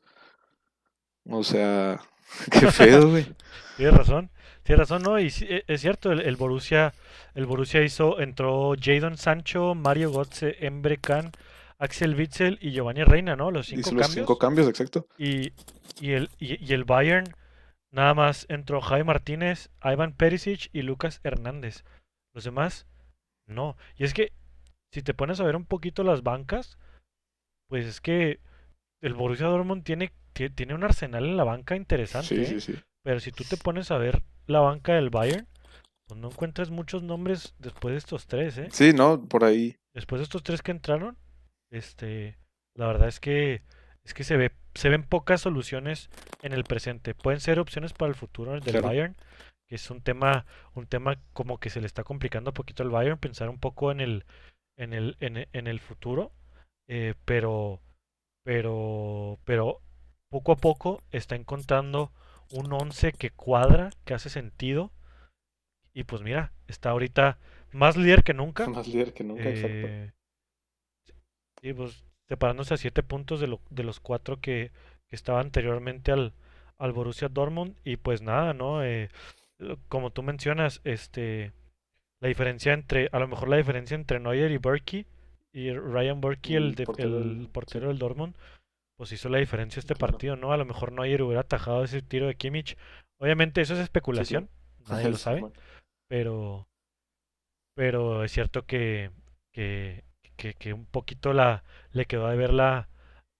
[1.30, 2.00] O sea,
[2.52, 3.26] qué feo, güey.
[3.78, 4.30] Tienes razón.
[4.64, 5.20] Tienes razón, ¿no?
[5.20, 6.94] Y e, es cierto, el, Borussia
[7.36, 11.32] el Borussia hizo, entró Jadon Sancho, Mario Götze, Embre Can,
[11.78, 13.50] Axel Witzel y Giovanni Reina, ¿no?
[13.50, 14.08] Los cinco cambios.
[14.08, 15.08] Los cinco cambios, exacto.
[15.18, 15.54] Y,
[16.02, 17.34] y, el, y, el Bayern,
[17.92, 21.84] nada más entró Jaime Martínez, Ivan Perisic y Lucas Hernández.
[22.34, 22.88] Los demás,
[23.48, 23.78] no.
[23.96, 24.34] Y es que,
[24.94, 26.78] si te pones a ver un poquito las bancas,
[27.70, 28.40] pues es que
[29.02, 32.28] el Borussia Dortmund tiene, tiene un arsenal en la banca interesante.
[32.28, 32.60] Sí, sí, ¿eh?
[32.60, 32.84] sí.
[33.04, 35.48] Pero si tú te pones a ver la banca del Bayern,
[36.08, 38.68] pues no encuentras muchos nombres después de estos tres, ¿eh?
[38.72, 39.76] Sí, no, por ahí.
[39.94, 41.18] Después de estos tres que entraron,
[41.72, 42.38] este,
[42.76, 43.64] la verdad es que
[44.04, 46.12] es que se ve se ven pocas soluciones
[46.44, 47.16] en el presente.
[47.16, 49.16] Pueden ser opciones para el futuro del Bayern,
[49.68, 52.92] que es un tema un tema como que se le está complicando un poquito al
[52.92, 54.26] Bayern pensar un poco en el
[54.78, 56.32] en el en, el futuro,
[56.88, 57.82] eh, pero
[58.44, 59.82] pero pero
[60.30, 62.12] poco a poco está encontrando
[62.52, 64.92] un 11 que cuadra, que hace sentido.
[65.92, 67.40] Y pues mira, está ahorita
[67.72, 68.68] más líder que nunca.
[68.70, 69.88] Más líder que nunca, exacto.
[69.88, 70.14] Eh,
[71.64, 74.72] y pues separándose a 7 puntos de, lo, de los 4 que,
[75.08, 76.34] que estaba anteriormente al,
[76.78, 77.76] al Borussia Dortmund.
[77.84, 78.84] Y pues nada, ¿no?
[78.84, 79.10] Eh,
[79.90, 81.54] como tú mencionas, este
[82.22, 85.06] la diferencia entre, a lo mejor la diferencia entre Neuer y Berkey
[85.54, 87.50] y Ryan Berkey, el, de- portero el del...
[87.52, 88.36] portero Sí, del Dortmund,
[88.98, 89.96] pues hizo la diferencia este claro.
[89.96, 90.54] partido, ¿no?
[90.54, 92.78] A lo mejor Neuer hubiera atajado ese tiro de Kimmich.
[93.20, 94.50] Obviamente eso es Sí, especulación,
[94.88, 95.48] nadie lo sabe,
[96.08, 96.68] pero,
[97.74, 99.12] pero es cierto que,
[99.52, 100.04] que,
[100.38, 102.90] que, que un poquito la, le quedó de ver la,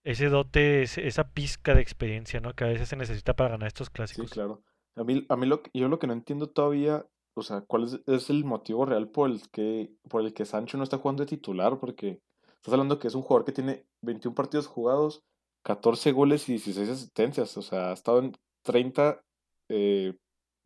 [0.04, 2.54] ese dote, esa pizca de experiencia, ¿no?
[2.54, 4.28] Que a veces se necesita para ganar estos Sí, clásicos.
[4.28, 4.62] claro.
[4.96, 8.00] A mí, a mí lo yo lo que no entiendo todavía, o sea, ¿cuál es,
[8.06, 11.28] es el motivo real por el que, por el que Sancho no está jugando de
[11.28, 11.78] titular?
[11.78, 12.20] Porque
[12.56, 15.22] estás hablando que es un jugador que tiene 21 partidos jugados,
[15.62, 18.32] 14 goles y 16 asistencias, o sea, ha estado en
[18.62, 19.22] 30,
[19.68, 20.14] eh,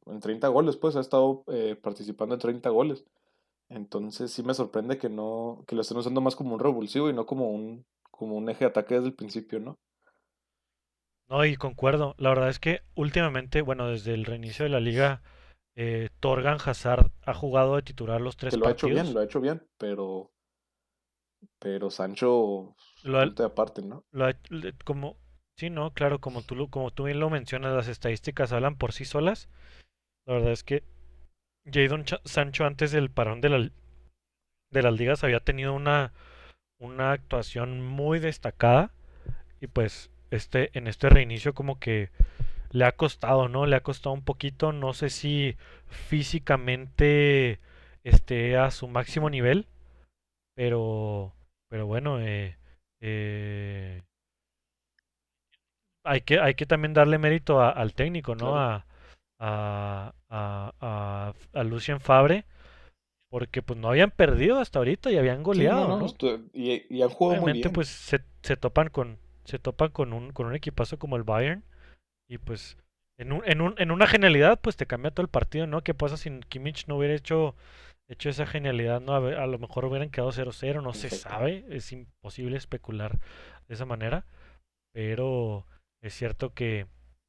[0.06, 3.04] en 30 goles, pues, ha estado eh, participando en 30 goles.
[3.72, 7.12] Entonces sí me sorprende que no, que lo estén usando más como un revulsivo y
[7.12, 9.78] no como un, como un eje de ataque desde el principio, ¿no?
[11.28, 12.14] No, y concuerdo.
[12.18, 15.20] La verdad es que últimamente, bueno, desde el reinicio de la liga,
[15.74, 19.14] eh, Torgan Hazard ha jugado de titular los tres Que lo ha hecho bien, partidos.
[19.14, 20.30] lo ha hecho bien, pero
[21.58, 24.04] Pero Sancho, Lo ha- aparte, ¿no?
[24.12, 24.36] lo ha-
[24.84, 25.16] como,
[25.56, 28.92] sí, no, claro, como tú, lo- como tú bien lo mencionas, las estadísticas hablan por
[28.92, 29.48] sí solas.
[30.26, 30.84] La verdad es que
[31.64, 33.70] Jadon Sancho antes del parón de, la-
[34.70, 36.12] de las ligas había tenido una,
[36.78, 38.92] una actuación muy destacada
[39.60, 42.10] y pues este, en este reinicio como que
[42.72, 43.66] le ha costado, ¿no?
[43.66, 45.56] Le ha costado un poquito, no sé si
[45.88, 47.60] físicamente
[48.04, 49.66] esté a su máximo nivel,
[50.54, 51.34] pero,
[51.68, 52.56] pero bueno, eh,
[53.00, 54.02] eh,
[56.04, 58.50] hay que, hay que también darle mérito a- al técnico, ¿no?
[58.50, 58.58] Claro.
[58.58, 58.86] A,
[59.42, 62.46] a, a, a, a Lucien Favre,
[63.30, 66.06] porque pues no habían perdido hasta ahorita y habían Sí, no, goleado, no, ¿no?
[66.06, 67.72] estu- y, y han jugado muy bien.
[67.72, 71.64] pues se, se topan con, se topan con un, con un equipazo como el Bayern
[72.28, 72.78] y pues
[73.18, 75.82] en un, en un, en una genialidad pues te cambia todo el partido, ¿no?
[75.82, 77.56] ¿Qué pasa si Kimmich no hubiera hecho,
[78.08, 79.14] hecho esa genialidad, ¿no?
[79.14, 83.18] A, ver, a lo mejor hubieran quedado 0-0, no se sabe, es imposible especular
[83.68, 84.26] de esa manera,
[84.92, 85.66] pero
[86.02, 86.86] es cierto que,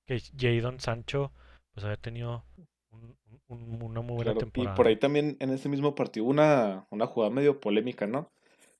[0.07, 1.31] que Jadon Sancho
[1.73, 2.43] pues había tenido
[2.91, 4.49] un- un- una muy buena Claro.
[4.53, 8.31] Y temporada, por ahí también en ese mismo partido una, una jugada medio polémica, ¿no?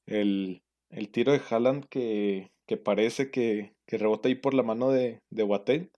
[0.05, 4.91] El, el tiro de Haaland que, que parece que, que rebota ahí por la mano
[4.91, 5.91] de, de Boateng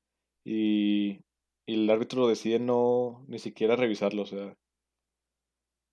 [0.45, 1.21] y,
[1.67, 4.23] y el árbitro decide no ni siquiera revisarlo.
[4.23, 4.55] O sea,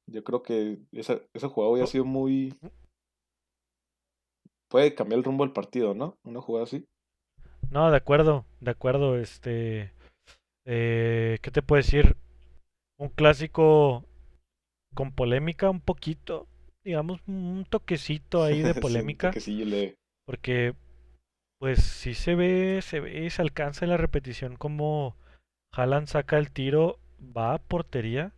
[0.06, 2.54] yo creo que esa, esa jugada hubiera Oh, sido muy...
[4.68, 6.18] Puede cambiar el rumbo del partido, ¿no?
[6.24, 6.84] Una jugada así.
[7.70, 9.92] No, de acuerdo, de acuerdo, este,
[10.66, 12.16] eh, ¿qué te puedo decir?
[12.98, 14.04] Un clásico
[14.94, 16.46] con polémica un poquito,
[16.84, 19.96] digamos, un toquecito ahí de polémica, le...
[20.26, 20.74] porque
[21.58, 25.16] pues sí se ve, se ve, se alcanza en la repetición como
[25.72, 28.32] Haaland saca el tiro, va a portería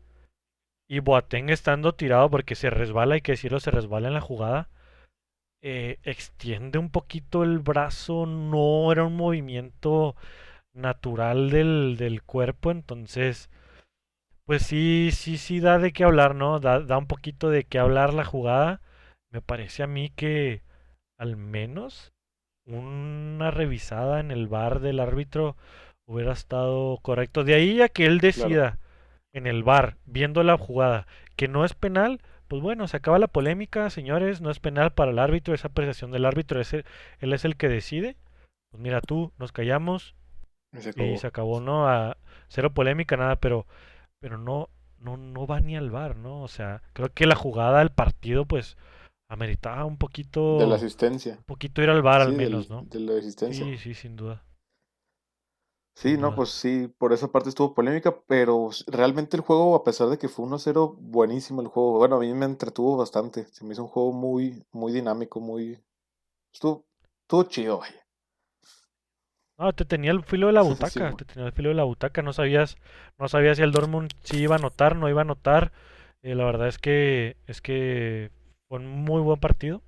[0.89, 4.69] y Boateng estando tirado porque se resbala, hay que decirlo, se resbala en la jugada,
[5.63, 10.15] eh, extiende un poquito el brazo, no era un movimiento
[10.75, 13.51] natural del, del cuerpo, entonces
[14.47, 16.61] pues sí, sí, sí da de qué hablar, ¿no?
[16.61, 18.81] Da, da un poquito de qué hablar la jugada.
[19.31, 20.63] Me parece a mí que
[21.19, 22.13] al menos
[22.67, 25.57] una revisada en el bar del árbitro
[26.07, 27.45] hubiera estado correcto.
[27.45, 28.51] De ahí a que él Claro.
[28.51, 28.79] decida
[29.33, 31.07] en el bar, viendo la jugada,
[31.37, 35.11] que no es penal, pues bueno, se acaba la polémica, señores, no es penal para
[35.13, 36.85] el árbitro, es apreciación del árbitro, es el-
[37.21, 38.17] él es el que decide.
[38.71, 40.15] Pues mira tú, nos callamos
[40.75, 41.61] y Se y se acabó.
[41.61, 41.89] ¿no?
[41.89, 42.17] A
[42.49, 43.67] cero polémica, nada, pero
[44.21, 46.43] pero no, no, no va ni al bar, ¿no?
[46.43, 48.77] O sea, creo que la jugada del partido, pues,
[49.29, 49.99] ameritaba un
[50.59, 51.39] De la poquito, asistencia.
[51.39, 52.89] un poquito ir al bar al menos, del, ¿no?
[52.91, 53.67] de la asistencia.
[53.67, 54.45] Sí, sí, sin duda,
[55.97, 56.35] Sí, sin no, duda.
[56.35, 60.29] pues sí, por esa parte estuvo polémica, pero realmente el juego, a pesar de que
[60.29, 61.99] fue 1-0, buenísimo el juego.
[61.99, 63.47] Bueno, a mí me entretuvo bastante.
[63.53, 65.79] Se me hizo un juego muy, muy dinámico, muy...
[66.53, 66.87] Estuvo,
[67.23, 68.04] estuvo chido, vaya.
[69.59, 71.85] No, te tenía el filo de la Sí, butaca, te tenía el filo de la
[71.85, 72.77] butaca, no sabías,
[73.19, 75.73] no sabías si el Dortmund sí iba a anotar, no iba a anotar.
[76.23, 78.31] Eh, la verdad es que, es que
[78.69, 79.83] fue un muy buen partido.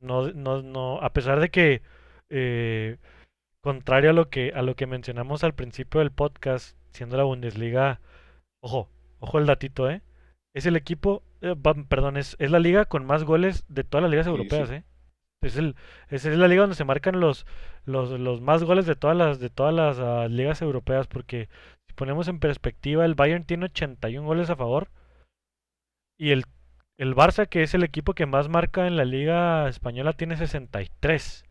[0.00, 1.82] No, no, no, a pesar de que,
[2.30, 2.98] eh,
[3.62, 8.00] contrario a lo que, a lo que mencionamos al principio del podcast, siendo la Bundesliga
[8.64, 8.88] Ojo,
[9.18, 10.00] ojo el datito, ¿eh?
[10.54, 11.54] Es el equipo, eh,
[11.90, 14.76] perdón, es, es la liga con más goles de todas las ligas europeas, sí.
[14.76, 14.84] ¿eh?
[15.44, 15.76] Es el,
[16.08, 17.46] es, es la liga donde se marcan los,
[17.84, 21.48] los, los más goles de todas las, de todas las ah, ligas europeas, porque
[21.86, 24.88] si ponemos en perspectiva, el Bayern tiene 81 goles a favor
[26.18, 26.44] y el,
[26.98, 31.44] el Barça, que es el equipo que más marca en la liga española, tiene 63.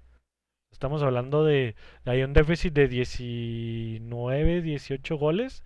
[0.72, 1.76] Estamos hablando de,
[2.06, 5.64] hay un déficit de 19, 18 goles,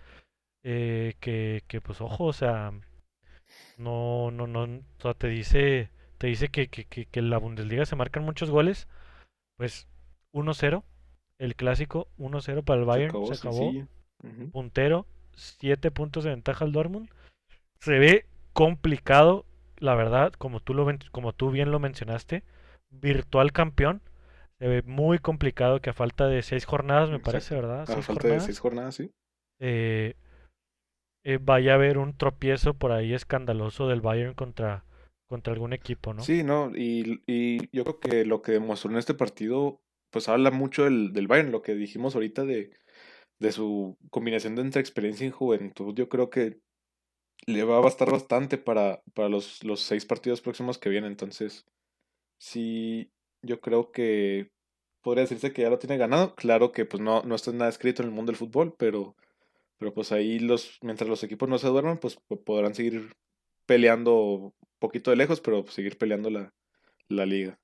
[0.63, 2.71] eh, que, que pues ojo, o sea,
[3.77, 7.37] No, no, no, o sea, te dice, te dice que, que, que, que en la
[7.37, 8.87] Bundesliga se marcan muchos goles,
[9.57, 9.87] pues
[10.33, 10.83] 1-0,
[11.39, 13.71] el clásico 1-0 para el Se Bayern, acabó, se acabó,
[14.51, 17.09] puntero, 7 puntos de ventaja al Dortmund.
[17.79, 19.45] Se ve complicado,
[19.77, 22.43] la verdad, como tú lo como tú bien lo mencionaste,
[22.89, 24.01] virtual campeón.
[24.59, 27.53] Se ve muy complicado que a falta de seis jornadas, me parece.
[27.55, 27.83] ¿verdad?
[27.83, 28.59] A Seis falta de seis jornadas.
[28.59, 29.11] jornadas, sí.
[29.59, 30.15] eh,
[31.23, 34.83] eh, vaya a haber un tropiezo por ahí escandaloso del Bayern contra,
[35.27, 36.23] contra algún equipo, ¿no?
[36.23, 36.71] Sí, ¿no?
[36.75, 41.13] Y, y yo creo que lo que demostró en este partido, pues habla mucho del,
[41.13, 42.71] del Bayern, lo que dijimos ahorita de,
[43.39, 45.93] de su combinación de entre experiencia y juventud.
[45.95, 46.59] Yo creo que
[47.45, 51.11] le va a bastar bastante para, para los, los seis partidos próximos que vienen.
[51.11, 51.65] Entonces,
[52.39, 53.09] sí,
[53.41, 54.49] yo creo que
[55.01, 56.35] podría decirse que ya lo tiene ganado.
[56.35, 59.15] Claro que pues no, no está nada escrito en el mundo del fútbol, pero,
[59.77, 63.13] pero pues ahí los, mientras los equipos no se duerman, pues po- podrán seguir
[63.65, 66.53] peleando poquito de lejos, pero seguir peleando la,
[67.09, 67.59] la liga.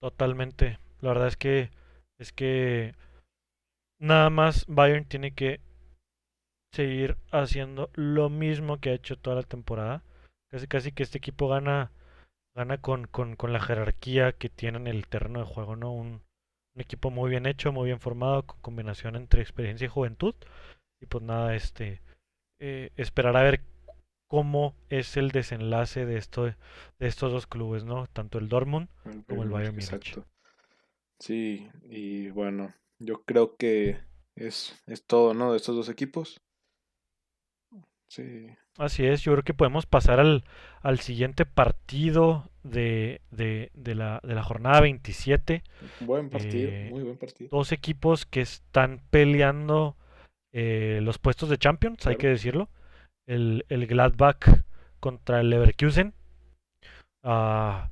[0.00, 0.78] Totalmente.
[1.00, 1.70] La verdad es que
[2.18, 2.94] es que
[3.98, 5.60] nada más Bayern tiene que
[6.72, 10.02] seguir haciendo lo mismo que ha hecho toda la temporada.
[10.50, 11.92] Casi casi que este equipo gana
[12.54, 15.92] gana con, con, con la jerarquía que tiene en el terreno de juego, ¿no?
[15.92, 16.22] Un,
[16.74, 20.34] un equipo muy bien hecho, muy bien formado, con combinación entre experiencia y juventud.
[21.00, 22.00] Y pues nada, este
[22.60, 23.60] eh, esperar a ver
[24.32, 26.56] cómo es el desenlace de esto de
[27.00, 28.06] estos dos clubes, ¿no?
[28.08, 30.18] Tanto el Dortmund El como el Bayern Múnich.
[31.18, 33.98] Sí, y bueno, yo creo que
[34.34, 35.52] es, es todo, ¿no?
[35.52, 36.42] De estos dos equipos.
[38.08, 38.22] Sí,
[38.78, 40.44] Así es, yo creo que podemos pasar al,
[40.80, 45.62] al siguiente partido de, de, de la, de la jornada 27.
[46.00, 47.50] buen partido, Eh, muy buen partido.
[47.50, 49.96] dos equipos que están peleando
[50.52, 52.70] eh, los puestos de Champions, hay que decirlo.
[53.26, 54.46] El, el Gladbach
[55.00, 56.14] contra el Leverkusen.
[57.22, 57.90] Ah,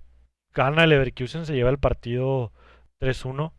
[0.53, 2.53] gana el Leverkusen, se lleva el partido
[3.01, 3.53] 3-1.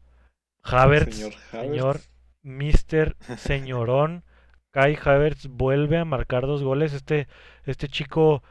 [0.63, 1.99] Havertz, Señor.
[2.43, 4.23] Mister, señorón.
[4.71, 6.93] Kai Havertz vuelve a marcar dos goles.
[6.93, 7.27] Este,
[7.65, 8.41] este chico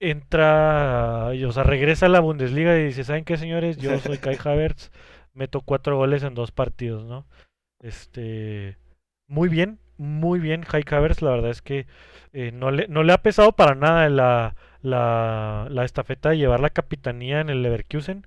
[0.00, 3.76] entra, y, o sea, regresa a la Bundesliga y dice, ¿saben qué, señores?
[3.76, 4.90] Yo soy Kai Havertz,
[5.34, 7.26] meto cuatro goles en dos partidos, ¿no?
[7.82, 8.78] Este,
[9.28, 11.86] muy bien, muy bien Kai Havertz, la verdad es que
[12.32, 16.60] eh, no le, no le ha pesado para nada la, la, la estafeta de llevar
[16.60, 18.26] la capitanía en el Leverkusen.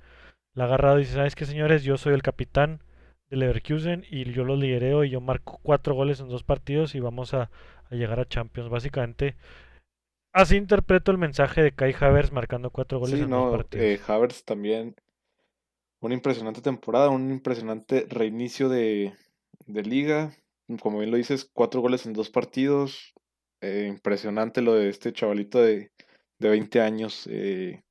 [0.55, 1.83] La ha agarrado y dice, ¿sabes qué, señores?
[1.83, 2.81] Yo soy el capitán
[3.29, 7.01] del Leverkusen y yo lo lidereo y yo marco cuatro goles en dos partidos y
[7.01, 7.51] vamos a,
[7.91, 8.69] a llegar a Champions.
[8.69, 9.35] Básicamente,
[10.33, 13.87] así interpreto el mensaje de Kai Havertz marcando cuatro goles Sí, en dos no, partidos.
[13.87, 14.95] eh, Havertz también,
[16.01, 19.13] una impresionante temporada, un impresionante reinicio de,
[19.65, 20.31] de liga.
[20.81, 23.13] Como bien lo dices, cuatro goles en dos partidos.
[23.61, 25.91] eh, impresionante lo de este chavalito de,
[26.39, 27.27] de 20 años.
[27.31, 27.81] eh,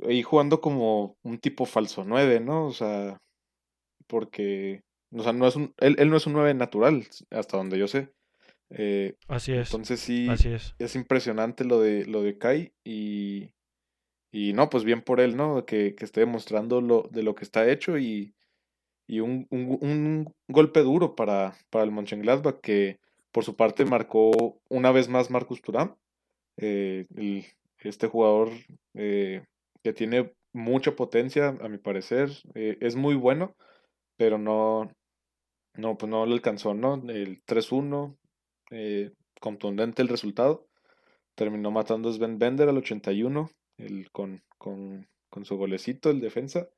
[0.00, 2.66] y jugando como un tipo falso 9, ¿no?
[2.66, 3.18] O sea,
[4.06, 7.78] porque, o sea, no es un, él, él no es un 9 natural, hasta donde
[7.78, 8.10] yo sé.
[8.70, 10.74] Eh, Así es, entonces sí, así es.
[10.78, 13.50] es impresionante lo de, lo de Kai y,
[14.32, 15.64] y no, pues bien por él, ¿no?
[15.66, 18.34] Que, que esté demostrando lo, de lo que está hecho y,
[19.06, 22.98] y un, un- golpe duro para, para el Mönchengladbach que
[23.32, 25.96] por su parte marcó una vez más Marcus Thuram,
[26.58, 27.46] eh, el-
[27.80, 28.50] este jugador
[28.94, 29.44] eh,
[29.84, 33.56] que tiene mucha potencia, a mi parecer, eh, es muy bueno,
[34.16, 34.90] pero no,
[35.74, 36.94] no, pues no le alcanzó, ¿no?
[37.08, 38.16] El 3-1,
[38.70, 40.66] eh, contundente el resultado.
[41.34, 46.68] Terminó matando a Sven Bender al 81, el, con, con, con su golecito, el defensa.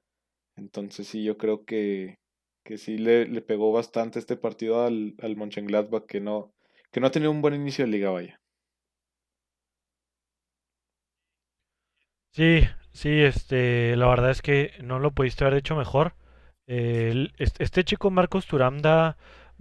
[0.58, 2.18] Entonces sí, yo creo que,
[2.64, 6.52] que sí le, le pegó bastante este partido al, al Mönchengladbach, que no,
[6.92, 8.40] que no ha tenido un buen inicio de liga, vaya.
[12.32, 16.14] Sí, sí, este, la verdad es que no lo pudiste haber hecho mejor.
[16.66, 19.16] Eh, el- este, este chico Marcos Thuram da,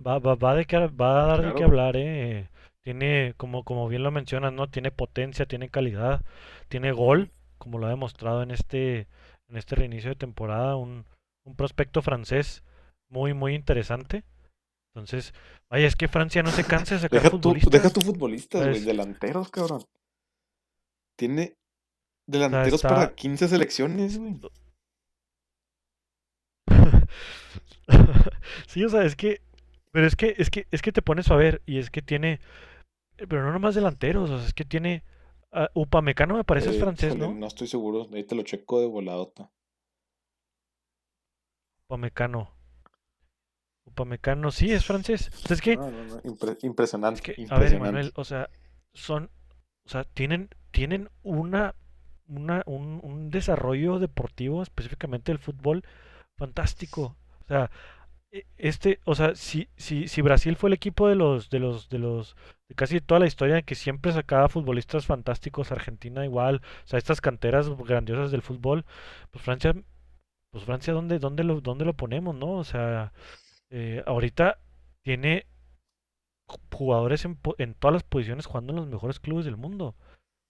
[0.05, 2.49] va, va, va de qué, va a dar de qué hablar, eh.
[2.83, 4.69] Tiene, como, como bien lo mencionas, ¿no?
[4.69, 6.21] Tiene potencia, tiene calidad,
[6.69, 9.07] tiene gol, como lo ha demostrado en este,
[9.49, 11.05] en este reinicio de temporada, un,
[11.43, 12.63] un prospecto francés
[13.09, 14.23] muy, muy interesante.
[14.93, 15.33] Entonces,
[15.69, 17.93] vaya, es que Francia no se cansa de sacar deja tú, deja futbolistas.
[17.93, 18.85] tu futbolistas, güey, ¿sabes?
[18.85, 19.83] delanteros, cabrón.
[21.15, 21.55] Tiene
[22.25, 24.39] delanteros para está, 15 selecciones, güey.
[28.67, 29.41] Sí, o sea, es que,
[29.91, 32.39] pero es que, es que, es que te pones a ver y es que tiene,
[33.17, 35.03] pero no nomás delanteros, o sea, es que tiene,
[35.57, 37.37] ah, Upamecano me parece es Eh, francés, ¿no?
[37.39, 39.49] no estoy seguro, ahí te lo checo de voladota.
[41.89, 42.41] Upamecano,
[43.85, 45.31] Upamecano, sí, es francés.
[45.43, 46.57] O sea, es que, No, no, no, impre-
[47.11, 48.13] es impresionante, a ver, impresionante.
[48.15, 48.49] o sea,
[48.93, 49.29] son,
[49.85, 51.75] o sea, tienen, tienen una,
[52.27, 55.83] una un, un desarrollo deportivo, específicamente el fútbol,
[56.37, 57.17] fantástico.
[57.45, 57.71] O sea,
[58.31, 61.89] e- este, o sea, si, si, si Brasil fue el equipo de los, de los,
[61.89, 62.35] de los,
[62.75, 67.69] casi toda la historia que siempre sacaba futbolistas fantásticos, Argentina igual, o sea, estas canteras
[67.69, 68.85] grandiosas del fútbol,
[69.31, 69.73] pues Francia,
[70.51, 72.51] pues Francia, ¿dónde, dónde lo, dónde lo ponemos, no?
[72.53, 73.13] O sea,
[73.69, 74.59] eh, ahorita
[75.03, 75.45] tiene
[76.71, 79.95] jugadores en, en todas las posiciones jugando en los mejores clubes del mundo.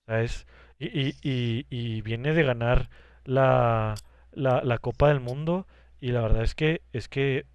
[0.07, 0.47] O sea, es,
[0.79, 2.89] y, y, y, y viene de ganar
[3.25, 3.95] la,
[4.31, 5.67] la, la Copa del Mundo
[5.99, 7.45] y la verdad es que, es que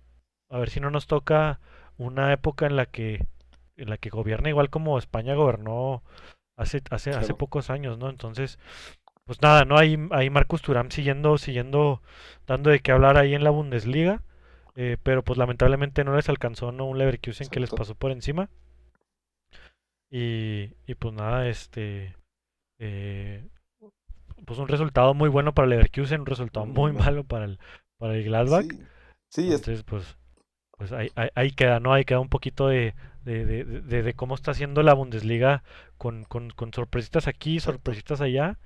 [0.51, 1.61] a ver si no nos toca
[1.97, 3.27] una época en la que
[3.77, 6.03] en la que gobierna igual como España gobernó
[6.57, 8.09] hace hace hace pocos años, ¿no?
[8.11, 8.59] Entonces,
[9.25, 9.79] pues nada, ¿no?
[9.79, 12.03] Ahí, ahí Marcus Thuram siguiendo siguiendo
[12.47, 14.23] dando de qué hablar ahí en la Bundesliga,
[14.77, 16.87] eh, pero pues lamentablemente no les alcanzó, ¿no?
[16.87, 18.49] Un Leverkusen que les pasó por encima
[20.11, 22.14] y, y pues nada, este
[22.79, 23.49] eh,
[24.45, 27.59] pues un resultado muy bueno para Leverkusen, un resultado Muy malo para el
[27.99, 28.66] para el Gladbach.
[28.66, 28.79] Sí,
[29.29, 30.18] sí, es, Entonces, pues
[30.77, 31.93] pues ahí, ahí, ahí queda, ¿no?
[31.93, 32.95] Ahí queda un poquito de,
[33.25, 35.62] de, de, de- de cómo está haciendo la Bundesliga
[35.99, 38.59] con, con, con sorpresitas aquí, sorpresitas allá,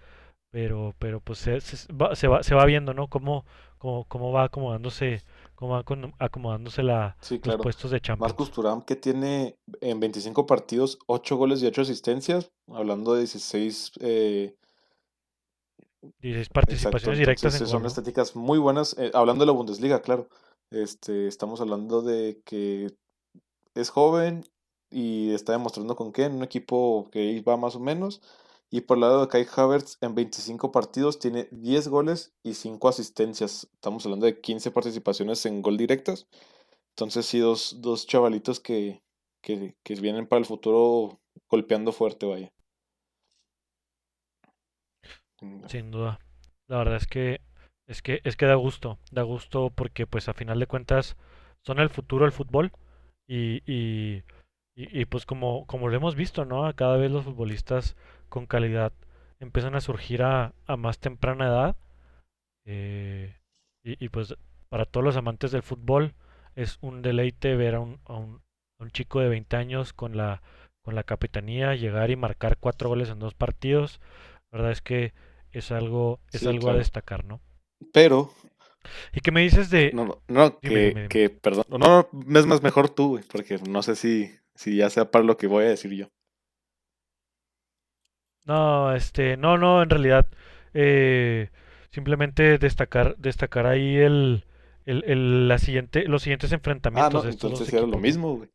[0.50, 3.08] pero, pero pues se, se va, se va, se va viendo, ¿no?
[3.08, 3.44] Cómo,
[3.78, 5.22] cómo, cómo va acomodándose,
[5.54, 5.84] cómo va
[6.18, 8.50] acomodándose la, Sí, los puestos de Marcus Champions.
[8.52, 14.54] Thuram que tiene en 25 partidos 8 goles y 8 asistencias, hablando de 16, eh,
[16.20, 17.88] 16 exacto, participaciones directas entonces en son gol, ¿no?
[17.88, 20.28] estéticas muy buenas, eh, hablando de la Bundesliga, claro,
[20.70, 22.90] este, estamos hablando de que
[23.76, 24.44] es joven
[24.90, 28.22] y está demostrando con qué, en un equipo que va más o menos,
[28.70, 32.88] y por el lado de Kai Havertz en 25 partidos tiene 10 goles y 5
[32.88, 36.26] asistencias, estamos hablando de 15 participaciones en gol directas,
[36.90, 39.02] entonces sí, dos, dos chavalitos que,
[39.42, 42.52] que, que vienen para el futuro golpeando fuerte, vaya.
[45.40, 46.18] Mm, Sin duda.
[46.68, 47.40] La verdad es que,
[47.86, 51.16] es que, es que da gusto, da gusto porque pues a final de cuentas
[51.62, 52.72] son el futuro del fútbol
[53.26, 54.22] y, y,
[54.76, 56.72] y, y, pues como, como lo hemos visto, ¿no?
[56.76, 57.96] Cada vez los futbolistas
[58.28, 58.92] con calidad
[59.40, 61.76] empiezan a surgir a, a más temprana edad
[62.64, 63.36] eh,
[63.84, 64.34] y, y, pues
[64.68, 66.14] para todos los amantes del fútbol
[66.54, 68.42] es un deleite ver a un, a un,
[68.78, 70.42] a un chico de 20 años con la,
[70.82, 74.00] con la capitanía llegar y marcar cuatro goles en dos partidos.
[74.50, 75.12] La verdad es que
[75.52, 77.40] es algo, es Sí, algo a destacar, ¿no?
[77.92, 78.30] Pero,
[79.12, 79.96] ¿Y qué me dices de...
[79.96, 81.08] no, no, no, Dime, que, dime.
[81.08, 84.90] que, perdón, no, no, es más mejor tú, güey, porque no sé si, si ya
[84.90, 86.08] sea para lo que voy a decir yo.
[88.44, 90.26] No, este, no, no, en realidad,
[90.74, 91.50] eh,
[91.90, 94.44] simplemente destacar, destacar ahí el,
[94.84, 96.52] el, el- la siguiente, los siguientes
[96.92, 98.50] Ah, enfrentamientos no, dos entonces era lo mismo, güey.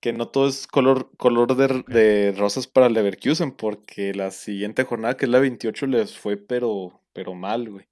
[0.00, 5.16] Que no todo es color, color de, de rosas para Leverkusen, porque la siguiente jornada,
[5.16, 7.88] que es la 28 les fue pero, pero mal, güey.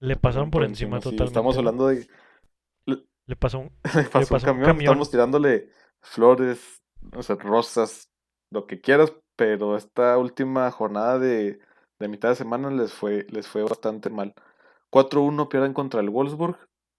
[0.00, 1.08] Le Le pasaron por encima sí.
[1.10, 1.58] Estamos totalmente, ¿no?
[1.58, 2.06] hablando de...
[2.86, 4.92] Le, Le pasó un, le le pasó un pasó un camión, camión.
[4.92, 5.70] estamos tirándole
[6.02, 6.82] flores,
[7.14, 8.10] o sea, rosas,
[8.50, 11.60] lo que quieras, pero esta última jornada de,
[11.98, 14.34] de mitad de semana les fue, les fue bastante mal.
[14.92, 16.58] 4-1 pierden contra el Wolfsburg,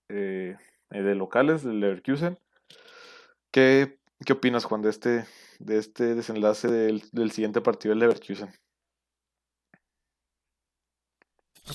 [0.09, 0.57] eh,
[0.91, 2.37] eh, de locales, del Leverkusen.
[3.51, 5.25] ¿Qué, qué opinas, Juan, de este,
[5.59, 8.53] de este desenlace del, del siguiente partido del Leverkusen?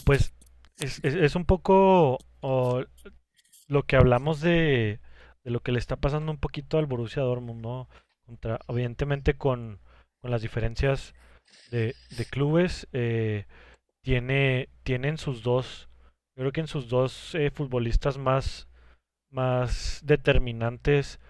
[0.04, 0.32] Pues
[0.82, 2.18] es, es, un poco
[3.68, 5.00] lo que hablamos de,
[5.44, 7.88] de lo que le está pasando un poquito al Borussia Dortmund, ¿no?
[8.26, 9.80] Contra, evidentemente con,
[10.20, 11.14] con las diferencias
[11.70, 13.46] de, de clubes, eh,
[14.02, 15.88] tiene, tienen sus dos,
[16.36, 18.68] creo que en sus dos eh, futbolistas más,
[19.30, 21.20] más determinantes,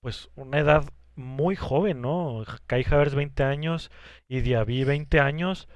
[0.00, 0.84] pues una edad
[1.16, 2.44] muy joven, ¿no?
[2.66, 3.90] Kai Havertz 20 años
[4.28, 5.68] y Diaby 20 años.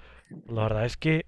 [0.46, 1.24] La verdad es que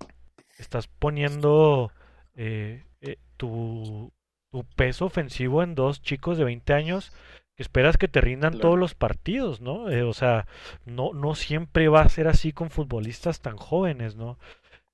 [0.60, 1.90] estás poniendo
[2.34, 4.12] eh, eh, tu,
[4.52, 7.12] tu peso ofensivo en dos chicos de 20 años
[7.56, 9.90] que esperas que te rindan todos los partidos, ¿no?
[9.90, 10.46] Eh, o sea,
[10.84, 14.38] no, no siempre va a ser así con futbolistas tan jóvenes, ¿no?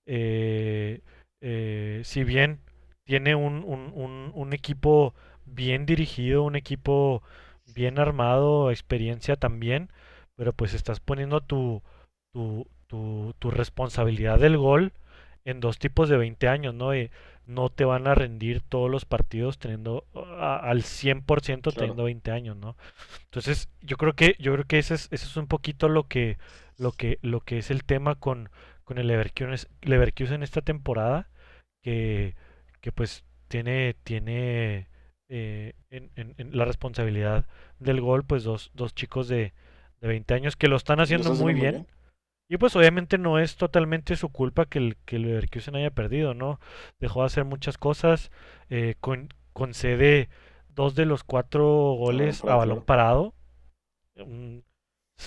[0.06, 1.00] Eh,
[1.40, 2.60] eh, si bien
[3.04, 5.14] tiene un, un, un, un equipo
[5.44, 7.22] bien dirigido, un equipo
[7.74, 9.90] bien armado, experiencia también,
[10.36, 11.82] pero pues estás poniendo tu,
[12.32, 14.92] tu, tu, tu responsabilidad del gol
[15.46, 16.94] en dos tipos de 20 años, ¿no?
[16.94, 17.10] Y
[17.46, 22.30] no te van a rendir todos los partidos teniendo a- al 100% claro, teniendo 20
[22.32, 22.76] años, ¿no?
[23.24, 26.38] Entonces, yo creo que yo creo que ese es, ese es un poquito lo que
[26.78, 28.50] lo que lo que es el tema con
[28.84, 31.28] con el Leverkusen, Leverkusen esta temporada
[31.82, 32.34] que
[32.80, 34.88] que pues tiene tiene
[35.28, 37.46] eh, en, en- en la responsabilidad
[37.78, 39.52] del gol pues dos, dos chicos de
[40.00, 41.86] de 20 años, que lo están haciendo muy bien.
[42.48, 46.34] Y pues obviamente no es totalmente su culpa que el, que el Leverkusen haya perdido,
[46.34, 46.60] ¿no?
[47.00, 48.30] Dejó de hacer muchas cosas,
[48.70, 50.28] eh, con, concede
[50.68, 53.34] dos de los cuatro goles a balón parado.
[54.16, 54.58] Mm,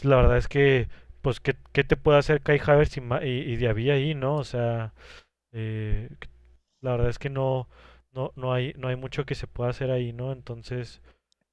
[0.03, 0.87] la verdad es que,
[1.21, 4.35] pues, ¿qué, qué te puede hacer Kai Havertz y, y, Diaby ahí, no?
[4.35, 4.93] O sea,
[5.51, 6.09] eh,
[6.81, 7.67] la verdad es que no,
[8.13, 10.31] no, no, hay, no hay mucho que se pueda hacer ahí, ¿no?
[10.31, 11.01] Entonces,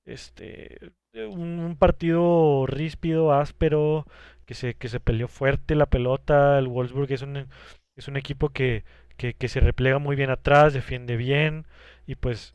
[0.05, 4.07] este, un, partido ríspido, áspero,
[4.47, 6.59] que se, que se peleó fuerte la pelota.
[6.59, 7.49] El Wolfsburg es un,
[7.97, 8.85] es un equipo que,
[9.17, 11.67] que, que se replega muy bien atrás, defiende bien
[12.07, 12.55] y pues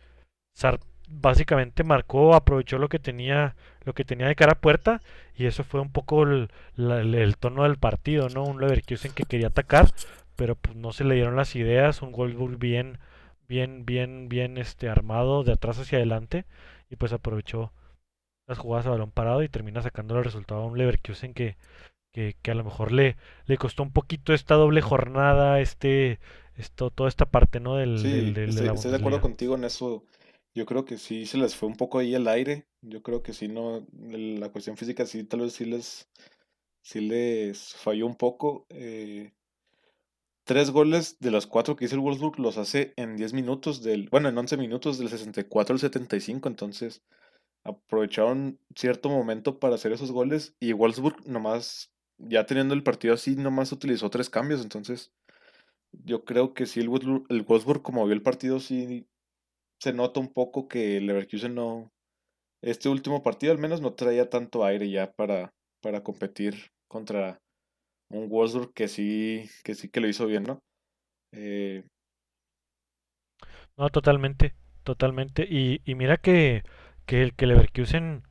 [1.07, 5.01] básicamente marcó, aprovechó lo que tenía, lo que tenía de cara a puerta
[5.35, 8.43] y eso fue un poco el, el, tono del partido, ¿no?
[8.43, 9.87] Un Leverkusen que quería atacar,
[10.35, 12.99] pero pues no se le dieron las ideas, un Wolfsburg bien,
[13.47, 16.45] bien, bien, bien este armado de atrás hacia adelante
[16.89, 17.71] y pues aprovechó
[18.47, 21.57] las jugadas a balón parado y termina sacando el resultado a un Leverkusen que,
[22.11, 23.15] que, que, a lo mejor le,
[23.45, 26.19] le costó un poquito esta doble jornada, este,
[26.55, 27.75] esto, toda esta parte, ¿no?
[27.75, 30.05] Del, sí, estoy, de acuerdo contigo en eso.
[30.53, 32.67] Yo creo que sí se les fue un poco ahí el aire.
[32.81, 36.09] Yo creo que sí, no, la cuestión física sí, tal vez sí les,
[36.81, 38.65] sí les falló un poco.
[38.69, 39.31] Eh,
[40.43, 44.09] tres goles de los cuatro que hizo el Wolfsburg los hace en 10 minutos del,
[44.09, 47.01] bueno, en 11 minutos del 64 al 75, entonces
[47.63, 53.35] aprovecharon cierto momento para hacer esos goles y Wolfsburg nomás, ya teniendo el partido así,
[53.35, 55.11] nomás utilizó tres cambios, entonces
[55.91, 59.07] yo creo que sí el Wolfsburg, el como vio el partido sí
[59.79, 61.91] se nota un poco que el Leverkusen no,
[62.61, 67.39] este último partido al menos no traía tanto aire ya para, para competir contra
[68.09, 70.59] un Wolfsburg que sí, que sí que lo hizo bien, ¿no?
[71.33, 71.83] Eh,
[73.77, 74.53] no, totalmente,
[74.83, 75.47] totalmente.
[75.49, 76.63] Y, y mira que
[77.05, 78.23] que el que Leverkusen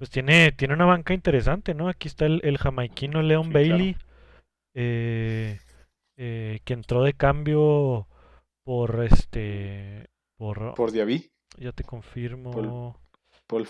[0.00, 1.88] pues tiene, tiene una banca interesante, ¿no?
[1.90, 3.98] Aquí está el, el jamaiquino Leon Bailey,
[4.74, 5.60] eh,
[6.16, 8.08] eh, que entró de cambio
[8.64, 11.30] por este por por Diaby.
[11.58, 12.50] Ya te confirmo.
[13.46, 13.66] Por,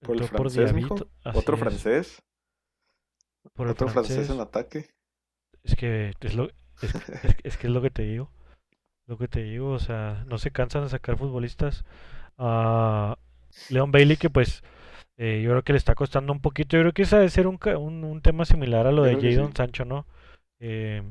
[0.00, 0.72] por, el francés,
[1.34, 2.22] Otro francés.
[3.52, 4.30] Por Otro francés.
[4.30, 4.88] en ataque.
[5.64, 6.48] Es que es lo
[7.42, 8.30] es, que es lo que te digo.
[9.06, 11.84] Lo que te digo, o sea, no se cansan de sacar futbolistas.
[12.38, 13.18] a
[13.70, 14.62] Leon Bailey que pues
[15.16, 16.76] eh, yo creo que le está costando un poquito.
[16.76, 19.84] Yo creo que ese debe ser un, un, tema similar a lo de Jadon Sancho,
[19.84, 20.06] ¿no?
[20.60, 21.02] Eh,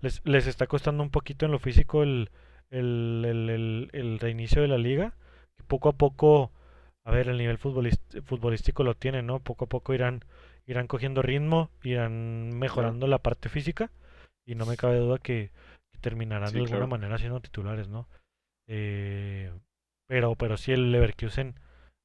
[0.00, 2.30] les, les, está costando un poquito en lo físico el,
[2.70, 5.14] el, el, el, reinicio de la liga.
[5.66, 6.52] poco a poco,
[7.04, 9.40] a ver, el nivel futbolístico lo tienen, ¿no?
[9.40, 10.24] Poco a poco irán,
[10.66, 13.90] irán cogiendo ritmo, irán mejorando la parte física.
[14.46, 15.50] Y no me cabe duda que,
[16.00, 18.08] terminarán de alguna manera siendo titulares, ¿no?
[18.66, 19.52] Eh,
[20.06, 21.54] pero, pero sí el Leverkusen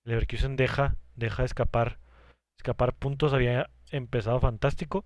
[0.06, 2.00] Leverkusen deja, deja escapar,
[2.58, 5.04] escapar puntos, había empezado fantástico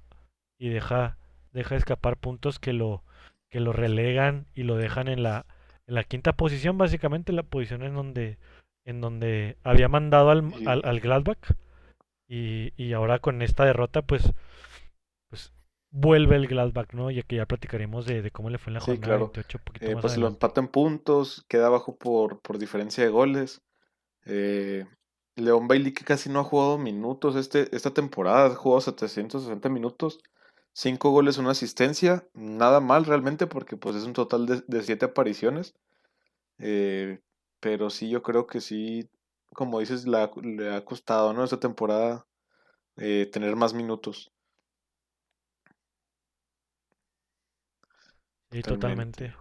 [0.59, 1.17] y deja,
[1.53, 3.03] deja escapar puntos que lo,
[3.49, 5.45] que lo relegan y lo dejan en la,
[5.87, 8.37] en la quinta posición, básicamente la posición en donde,
[8.85, 11.55] en donde había mandado al, al, Gladbach
[12.27, 14.33] y, y, ahora con esta derrota pues,
[15.29, 15.53] pues
[15.91, 17.09] vuelve el Gladbach, ¿no?
[17.09, 20.27] Ya que ya platicaremos de, cómo le fue en la jornada 28 eh, Pues lo
[20.27, 23.61] empata en puntos, queda abajo por, por diferencia de goles.
[24.29, 24.85] Eh,
[25.35, 30.19] León Bailey que casi no ha jugado minutos este, esta temporada, ha jugado 760 minutos,
[30.73, 35.75] 5 goles, una asistencia, nada mal realmente porque pues es un total de 7 apariciones.
[36.59, 37.19] Eh,
[37.59, 39.09] pero sí, yo creo que sí,
[39.53, 40.19] como dices, le
[40.73, 41.43] ha costado ¿no?
[41.43, 42.25] esta temporada
[42.97, 44.31] eh, tener más minutos.
[48.51, 49.33] Sí, totalmente.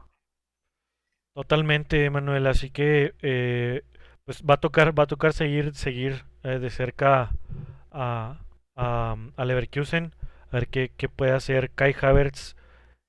[1.35, 2.47] Totalmente, Manuel.
[2.47, 3.83] Así que eh,
[4.29, 7.31] pues va a tocar, va a tocar seguir, seguir eh, de cerca
[7.91, 8.39] a,
[8.77, 10.15] a, a, Leverkusen,
[10.51, 12.55] a ver qué, qué, puede hacer Kai Havertz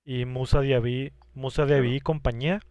[0.05, 2.61] y Musa Diaby, Musa Diaby y compañía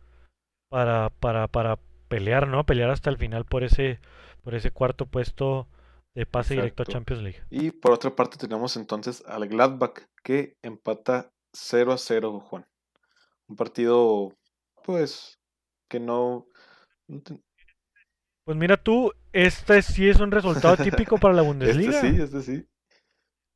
[0.71, 1.79] para, para, para
[2.09, 2.65] pelear, ¿no?
[2.65, 4.01] Pelear hasta el final por ese,
[4.43, 5.69] por ese cuarto puesto
[6.15, 7.43] de pase directo a Champions League.
[7.51, 12.67] Y por otra parte tenemos entonces al Gladbach que empata 0 a 0, Juan.
[13.47, 14.33] Un partido,
[14.85, 15.39] pues,
[15.91, 16.47] que no,
[18.49, 22.01] pues mira tú, este sí es un resultado típico para la este Bundesliga.
[22.01, 22.67] Este sí, este sí.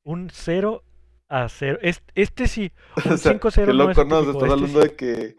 [0.05, 0.85] Un 0
[1.31, 1.79] a 0.
[1.81, 2.73] Este, este sí,
[3.07, 5.37] un 5-0 Qué loco, no, estás este hablando de que...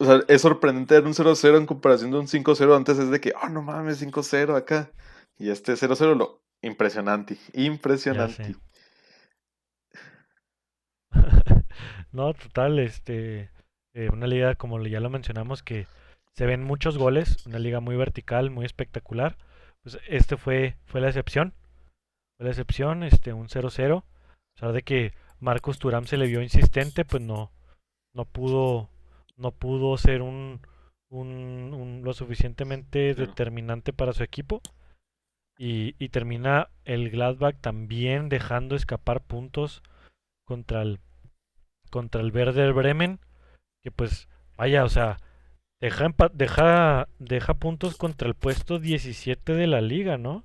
[0.00, 2.76] O sea, es sorprendente ver un 0-0 en comparación de un 5-0.
[2.76, 4.90] Antes es de que, oh, no mames, 5-0 acá.
[5.38, 7.38] Y este 0-0, lo impresionante.
[7.52, 8.56] Impresionante.
[12.10, 13.52] no, total, este.
[13.92, 15.86] Eh, una liga, como ya lo mencionamos, que
[16.34, 19.36] se ven muchos goles, una liga muy vertical, muy espectacular.
[19.82, 21.54] Pues este fue, fue la excepción.
[22.36, 23.98] fue la excepción, este, un 0-0.
[23.98, 24.04] A
[24.54, 27.52] pesar de que Marcos Turam se le vio insistente, pues no,
[28.14, 28.90] no pudo,
[29.36, 30.60] no pudo ser un,
[31.08, 34.60] un, lo suficientemente determinante para su equipo.
[35.56, 39.84] Y, y, termina el Gladbach también dejando escapar puntos
[40.44, 40.98] contra el
[41.90, 43.20] contra el Werder Bremen
[43.80, 45.18] que pues vaya o sea
[45.84, 50.44] deja deja deja puntos contra el puesto 17 de la liga no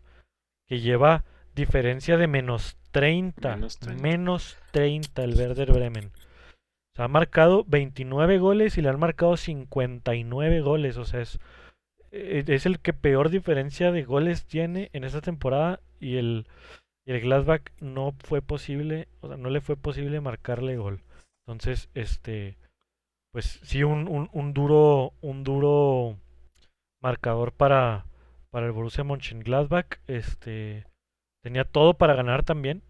[0.67, 1.23] que lleva
[1.55, 3.57] diferencia de menos 30
[4.01, 6.11] menos 30, el Werder Bremen.
[6.97, 10.97] Ha marcado 29 goles y le han marcado 59 goles.
[10.97, 11.39] O sea es
[12.11, 16.47] eh, es el que peor diferencia de goles tiene en esta temporada y el,
[17.05, 21.01] el Gladbach no fue posible, o sea, no le fue posible marcarle gol.
[21.45, 22.57] Entonces, este,
[23.31, 26.17] pues sí, un, un, duro, un duro
[27.01, 28.05] marcador para,
[28.51, 29.99] para el Borussia Mönchengladbach.
[30.07, 30.85] Este,
[31.43, 32.83] tenía todo para ganar también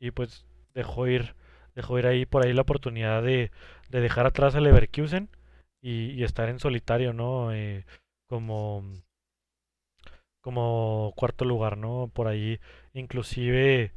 [0.00, 1.34] y pues dejó ir,
[1.74, 3.50] dejó ir ahí por ahí la oportunidad de,
[3.90, 5.28] de dejar atrás al Leverkusen
[5.82, 7.52] y, y estar en solitario, ¿no?
[7.52, 7.84] Eh,
[8.28, 8.84] como,
[10.40, 12.10] como cuarto lugar, ¿no?
[12.12, 12.60] Por ahí
[12.92, 13.92] inclusive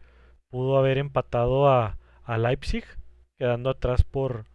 [0.50, 2.84] pudo haber empatado a, a Leipzig,
[3.38, 4.46] quedando atrás por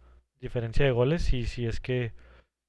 [0.45, 2.13] diferencia de goles y si es que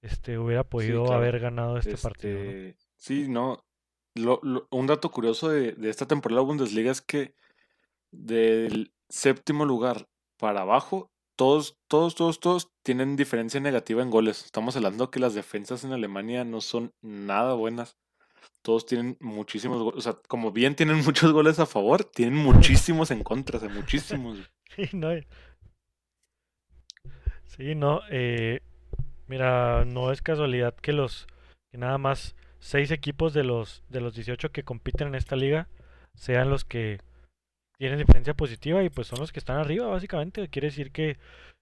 [0.03, 2.39] este hubiera podido haber ganado este, partido.
[2.39, 3.65] Este, sí, no.
[4.71, 7.35] un dato curioso de, de esta temporada de Bundesliga es que
[8.11, 10.09] del séptimo lugar
[10.39, 14.47] para abajo todos, todos, todos, todos tienen diferencia negativa en goles.
[14.47, 17.99] Estamos hablando que las defensas en Alemania no son nada buenas.
[18.63, 19.99] Todos tienen muchísimos goles.
[19.99, 23.69] O sea, como bien tienen muchos goles a favor, tienen muchísimos en contra, o sea,
[23.69, 24.39] muchísimos.
[24.75, 25.09] Sí, no.
[27.47, 28.01] Sí, no.
[28.11, 28.61] Eh,
[29.27, 31.27] mira, no es casualidad que los
[31.71, 35.69] que nada más seis equipos de los de los 18 que compiten en esta liga
[36.15, 36.99] sean los que
[37.79, 40.49] tienen diferencia positiva y pues son los que están arriba, básicamente.
[40.49, 41.19] Quiere decir que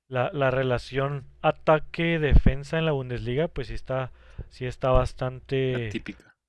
[0.08, 4.12] la, la relación ataque-defensa en la Bundesliga, pues sí está,
[4.48, 5.90] sí está bastante,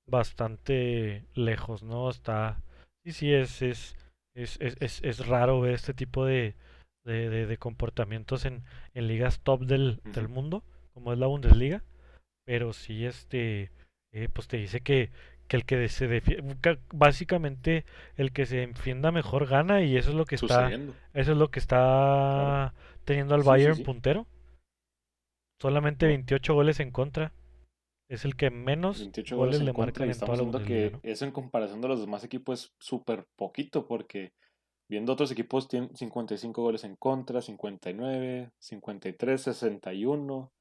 [0.08, 2.10] bastante lejos, ¿no?
[2.10, 2.62] Está,
[3.04, 3.96] sí, sí, es, es,
[4.36, 6.56] es, es, es raro ver este tipo de,
[7.06, 11.84] de, de, comportamientos en, en ligas top del, del mundo, como es la Bundesliga,
[12.46, 13.72] pero sí, este,
[14.12, 15.12] eh, pues te dice que,
[15.48, 17.86] que el que se defienda, básicamente
[18.16, 20.72] el que se defienda mejor gana y eso es lo que está
[21.14, 24.26] eso es lo que está teniendo al Bayern puntero.
[25.62, 27.32] Solamente 28 goles en contra.
[28.10, 31.88] Es el que menos goles, le marcan en toda la que eso en comparación de
[31.88, 34.32] los demás equipos es súper poquito porque
[34.88, 40.52] viendo otros equipos tienen 55 goles en contra, 59, 53, 61.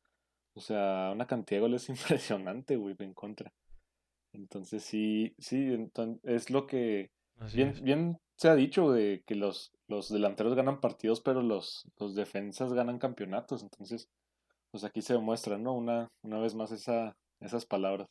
[0.57, 3.53] O sea, una cantidad de goles impresionante, güey, en contra.
[4.33, 5.89] Entonces sí, sí,
[6.25, 7.11] es lo que
[7.55, 12.15] bien, bien se ha dicho de que los, los delanteros ganan partidos, pero los, los
[12.15, 13.63] defensas ganan campeonatos.
[13.63, 14.09] Entonces,
[14.71, 15.73] pues aquí se demuestra, ¿no?
[15.75, 18.09] Una, una vez más esa, esas palabras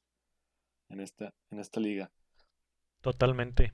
[0.89, 2.11] en esta, en esta liga.
[3.01, 3.73] Totalmente.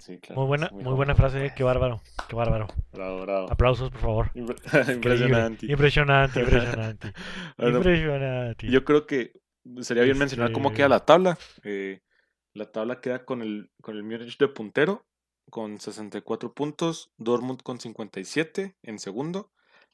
[0.00, 2.68] Sí, claro, muy buena, muy, buena frase, qué bárbaro, qué bárbaro.
[2.90, 3.52] Bravo, bravo.
[3.52, 4.30] Aplausos, por favor.
[4.34, 5.66] impresionante.
[5.66, 7.12] Impresionante, impresionante.
[7.58, 8.66] impresionante.
[8.68, 9.32] Yo creo que
[9.82, 11.38] sería bien mencionar cómo queda la tabla.
[11.64, 12.00] Eh,
[12.54, 15.06] la tabla queda con el, con el Múnich de puntero,
[15.50, 19.52] con 64 puntos, Dortmund con 57 en segundo,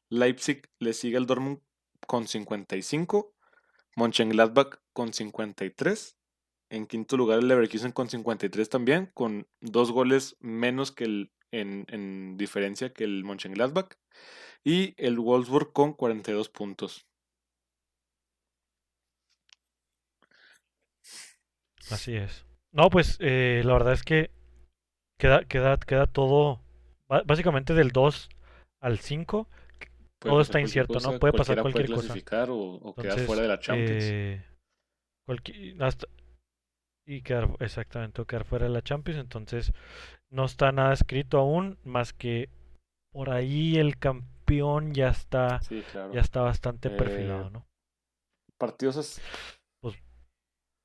[0.09, 1.61] Leipzig le sigue al Dortmund
[2.07, 3.35] con 55,
[3.97, 6.16] Mönchengladbach con 53,
[6.71, 11.87] en quinto lugar el Leverkusen con 53 también, con dos goles menos que el, en,
[11.89, 13.97] en diferencia que el Mönchengladbach,
[14.65, 17.07] y el Wolfsburg con 42 puntos.
[21.91, 22.45] Así es.
[22.73, 24.31] No, pues eh, la verdad es que
[25.19, 26.63] queda, queda, queda todo,
[27.07, 28.29] básicamente del 2
[28.81, 29.49] al 5,
[30.19, 31.19] todo está incierto, ¿no?
[31.19, 34.05] Puede pasar cualquier puede clasificar O, o quedar fuera de la Champions.
[34.05, 34.45] Eh,
[37.07, 39.21] y quedar, exactamente, quedar fuera de la Champions.
[39.21, 39.73] Entonces,
[40.31, 42.51] no está nada escrito aún, más que
[43.13, 45.61] por ahí el campeón ya está,
[46.13, 47.67] ya está bastante perfilado, eh, ¿no?
[48.59, 48.97] Partidos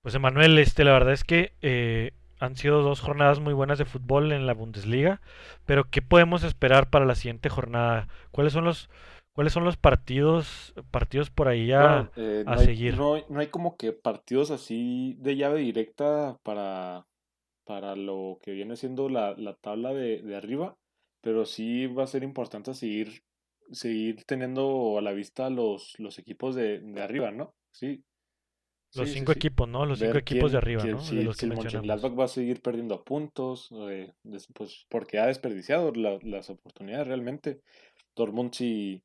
[0.02, 3.86] pues Emanuel, este, la verdad es que eh, han sido dos jornadas muy buenas de
[3.86, 5.22] fútbol en la Bundesliga,
[5.66, 8.08] pero ¿qué podemos esperar para la siguiente jornada?
[8.32, 8.90] ¿Cuáles son los
[9.34, 12.96] cuáles son los partidos partidos por ahí a, eh, seguir?
[12.96, 17.06] No, hay como que partidos así de llave directa para,
[17.66, 20.76] para lo que viene siendo la, tabla de, arriba,
[21.22, 23.24] pero sí va a ser importante seguir
[23.72, 27.54] seguir teniendo a la vista los, los equipos de, de arriba, ¿no?
[27.72, 28.04] Sí,
[28.94, 29.40] Los Sí, sí, cinco sí.
[29.40, 29.86] equipos, ¿no?
[29.86, 31.04] Los cinco equipos de arriba, quién- ¿no?
[31.04, 31.54] si, De los que el
[32.20, 34.14] va a seguir perdiendo puntos, eh,
[34.54, 37.62] pues porque ha desperdiciado la- las oportunidades realmente.
[38.16, 39.02] Dortmund si,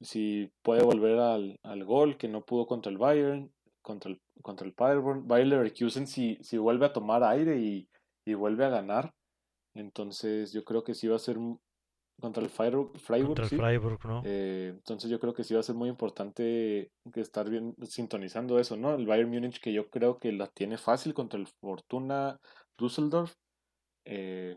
[0.00, 4.66] si puede volver al, al gol que no pudo contra el Bayern, contra el, contra
[4.66, 5.26] el Paderborn.
[5.26, 7.88] Bayer Leverkusen si, si vuelve a tomar aire y,
[8.24, 9.14] y vuelve a ganar,
[9.74, 11.38] entonces yo creo que sí va a ser
[12.20, 13.56] contra el Freiburg, Freiburg, Contra el sí.
[13.56, 14.22] Freiburg, ¿no?
[14.24, 18.58] Eh, entonces yo creo que sí va a ser muy importante que estar bien sintonizando
[18.58, 18.94] eso, ¿no?
[18.94, 22.40] El Bayern Múnich que yo creo que la tiene fácil contra el Fortuna
[22.76, 23.34] Düsseldorf.
[24.04, 24.56] Eh,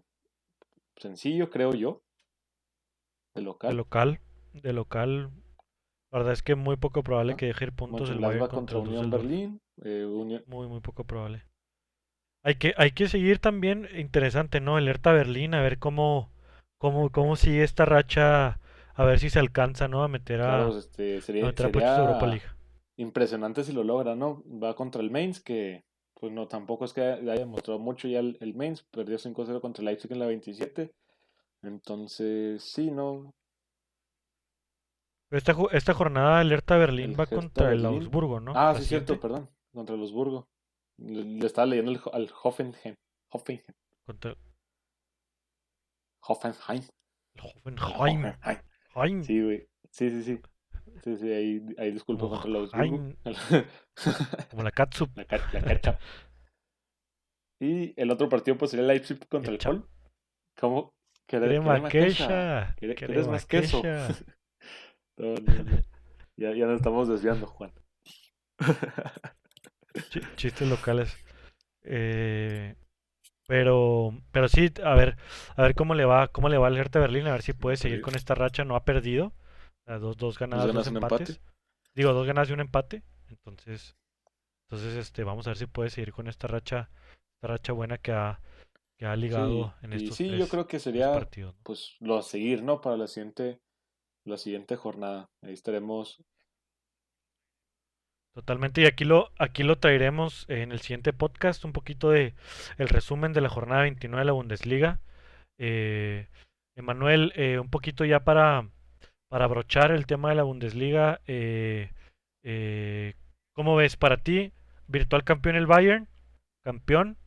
[0.98, 2.02] sencillo, creo yo.
[3.36, 4.20] De De local.
[4.54, 5.32] De local,
[6.12, 8.80] la verdad es que muy poco probable que deje ir puntos el Bayern contra contra
[8.80, 9.12] Unión.
[9.12, 9.62] Berlín.
[9.84, 11.44] eh, Unión- Muy, muy poco probable.
[12.44, 14.78] Hay que, hay que seguir también, interesante, ¿no?
[14.78, 16.32] El Hertha Berlín, a ver cómo,
[16.80, 18.60] cómo, cómo sigue esta racha,
[18.96, 20.04] a ver si se alcanza, ¿no?
[20.04, 22.46] A meter a, claro, este, a meter a Europa League.
[22.98, 24.44] impresionante si lo logra, ¿no?
[24.62, 25.84] Va contra el Mainz, que
[26.20, 29.82] pues no, tampoco es que haya demostrado mucho ya el, el Mainz, perdió 5-0 contra
[29.82, 30.92] el Leipzig en la 27.
[31.64, 33.32] Entonces, sí, ¿no?
[35.32, 37.86] Esta, esta jornada el Hertha Berlín El va Hertha contra el.
[37.86, 38.54] Augsburgo, ¿no?
[38.56, 39.50] Ah, sí, cierto, perdón.
[39.74, 40.48] Contra el Augsburgo.
[40.98, 42.96] Le, le estaba leyendo el, al Hoffenheim.
[43.30, 43.64] Hoffenheim.
[44.06, 44.36] contra
[46.28, 46.84] Hoffenheim.
[47.36, 48.26] el Hoffenheim.
[48.26, 48.62] Hoffenheim.
[48.96, 49.24] Heim.
[49.24, 49.68] Sí, güey.
[49.90, 50.42] Sí, sí, sí.
[51.04, 53.14] Sí, sí, ahí, ahí disculpo contra el Augsburgo.
[54.52, 55.10] Como la Katsup.
[55.16, 55.26] la,
[55.62, 56.00] la.
[57.60, 59.60] Y el otro partido pues sería Leipzig contra el.
[59.60, 59.88] Pol.
[60.60, 60.94] ¿Cómo?
[61.28, 62.08] ¿Quere- Crema crema quecha?
[62.28, 62.76] quecha.
[62.76, 63.82] ¿Quiere- ¿Quieres crema más queso?
[65.22, 65.36] No.
[66.38, 67.72] Ya, ya nos estamos desviando, Juan.
[70.10, 71.16] Chi- Chistes locales.
[71.84, 72.76] Eh,
[73.48, 75.18] pero, pero sí, a ver,
[75.56, 77.78] a ver cómo le va, cómo le va al Hertha Berlín, a ver si puede
[77.78, 78.64] seguir con esta racha.
[78.64, 79.34] No ha perdido.
[79.86, 81.30] Dos, dos ganadas, ganas, dos un empates.
[81.30, 81.42] empate.
[81.94, 83.04] Digo, dos ganadas y un empate.
[83.30, 83.96] Entonces,
[84.66, 86.90] entonces, este, vamos a ver si puede seguir con esta racha,
[87.36, 88.40] esta racha buena que ha,
[88.98, 91.56] que ha ligado Sí, en y estos sí, yo creo que sería partidos.
[91.56, 91.62] ¿no?
[91.64, 92.80] pues lo a seguir, ¿no?
[92.80, 93.60] Para la siguiente,
[94.26, 95.30] la siguiente jornada.
[95.44, 96.22] Ahí estaremos.
[98.34, 102.34] Totalmente, y aquí lo, aquí lo traeremos en el siguiente podcast, un poquito de
[102.78, 105.02] el resumen de la jornada 29 de la Bundesliga.
[105.60, 106.30] Eh,
[106.78, 108.70] Emanuel, eh, un poquito ya para,
[109.30, 111.92] para abrochar el tema de la Bundesliga, eh,
[113.54, 114.54] ¿cómo ves para ti?
[114.88, 116.08] ¿Virtual campeón el Bayern?
[116.64, 117.18] ¿Campeón?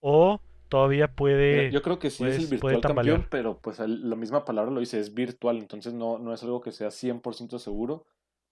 [0.00, 0.40] ¿O
[0.72, 4.72] todavía puede, yo creo que sí es el virtual campeón, pero pues la misma palabra
[4.72, 8.06] lo dice, es virtual, entonces no, no es algo que sea 100% seguro.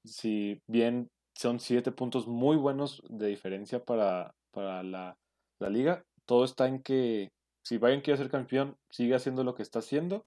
[0.05, 5.17] Si bien son siete puntos muy buenos de diferencia para, para la,
[5.63, 7.31] la liga, todo está en que
[7.65, 10.27] si Bayern quiere ser campeón, sigue haciendo lo que está haciendo.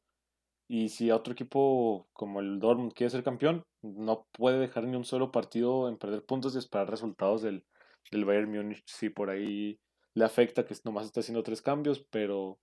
[0.67, 5.05] Y si otro equipo como el Dortmund quiere ser campeón, no puede dejar ni un
[5.05, 7.63] solo partido en perder puntos y esperar resultados del,
[8.09, 8.81] del Bayern Múnich.
[8.87, 9.77] Si por ahí
[10.15, 12.59] le afecta que nomás está haciendo tres cambios, pero,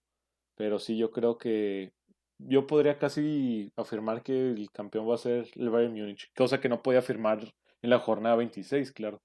[0.56, 1.92] pero sí yo creo que
[2.38, 6.68] yo podría casi afirmar que el campeón va a ser el Bayern Múnich, cosa que
[6.68, 7.40] no podía afirmar
[7.82, 9.20] en la jornada 26, claro.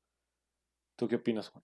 [0.98, 1.64] ¿Tú qué opinas, Juan?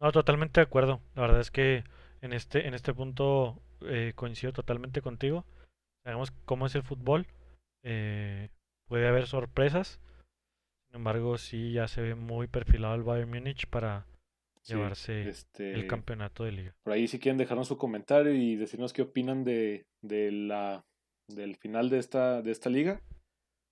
[0.00, 1.00] No, totalmente de acuerdo.
[1.14, 1.84] La verdad es que
[2.22, 5.44] en este, en este punto eh, coincido totalmente contigo.
[6.04, 7.26] Sabemos cómo es el fútbol.
[7.84, 8.50] eh,
[8.88, 10.00] puede haber sorpresas.
[10.90, 14.06] Sin embargo, sí ya se ve muy perfilado el Bayern Múnich para
[14.62, 16.74] Sí, llevarse el este, campeonato de liga.
[16.82, 20.84] por ahí si quieren dejarnos su comentario y decirnos qué opinan de, de la,
[21.28, 23.00] del final de esta, de esta liga.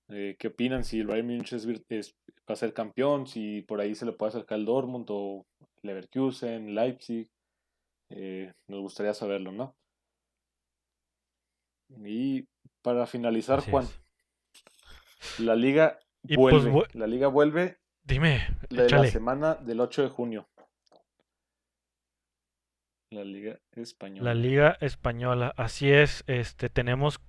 [0.08, 3.26] Eh, ¿Qué opinan si el Bayern Múnich es, va a ser campeón?
[3.26, 5.44] Si por ahí se le puede acercar el Dortmund o
[5.82, 7.28] Leverkusen, Leipzig.
[8.10, 9.76] Eh, nos gustaría saberlo, ¿no?
[12.04, 12.46] Y
[12.82, 15.40] para finalizar, Así Juan, es.
[15.40, 16.88] la liga Y pues, vuelve.
[16.94, 20.48] La liga vuelve dime, de la semana del 8 de junio.
[23.10, 24.34] La liga La española.
[24.34, 27.20] Liga Española, así es, este tenemos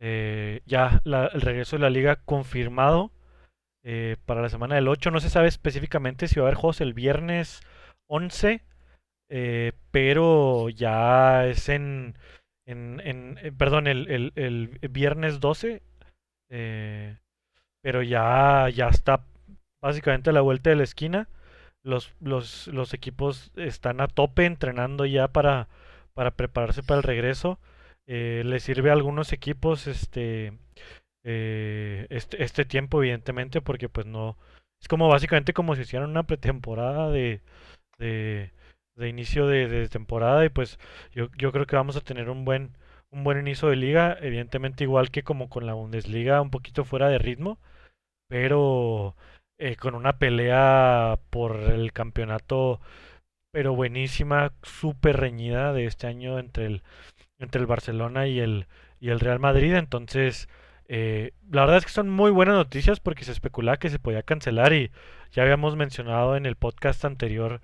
[0.00, 3.10] eh, ya la- el regreso de la liga confirmado
[3.82, 5.10] eh, para la semana del 8.
[5.10, 7.60] No se sabe específicamente si va a haber juegos el viernes
[8.06, 8.62] 11,
[9.30, 12.16] eh, pero ya es en,
[12.66, 15.82] en, en- perdón, el, el- el viernes 12,
[16.50, 17.16] eh,
[17.82, 19.24] pero ya, ya está
[19.82, 21.28] básicamente a la vuelta de la esquina.
[21.84, 25.68] Los, los, los equipos están a tope entrenando ya para,
[26.14, 27.58] para prepararse para el regreso.
[28.06, 30.52] Eh, les sirve a algunos equipos este,
[31.24, 34.36] eh, este, este tiempo, evidentemente, porque pues no...
[34.80, 37.40] Es como básicamente como si hicieran una pretemporada de,
[37.98, 38.52] de,
[38.96, 40.78] de inicio de, de temporada y pues
[41.12, 42.76] yo, yo creo que vamos a tener un buen,
[43.10, 47.08] un buen inicio de liga, evidentemente igual que como con la Bundesliga, un poquito fuera
[47.08, 47.58] de ritmo,
[48.28, 49.16] pero
[49.58, 52.80] eh, con una pelea por el campeonato,
[53.52, 56.82] pero buenísima, súper reñida de este año entre el,
[57.38, 58.66] entre el Barcelona y el,
[59.00, 59.74] y el Real Madrid.
[59.74, 60.48] Entonces,
[60.88, 64.22] eh, la verdad es que son muy buenas noticias porque se especulaba que se podía
[64.22, 64.90] cancelar y
[65.32, 67.60] ya habíamos mencionado en el podcast anterior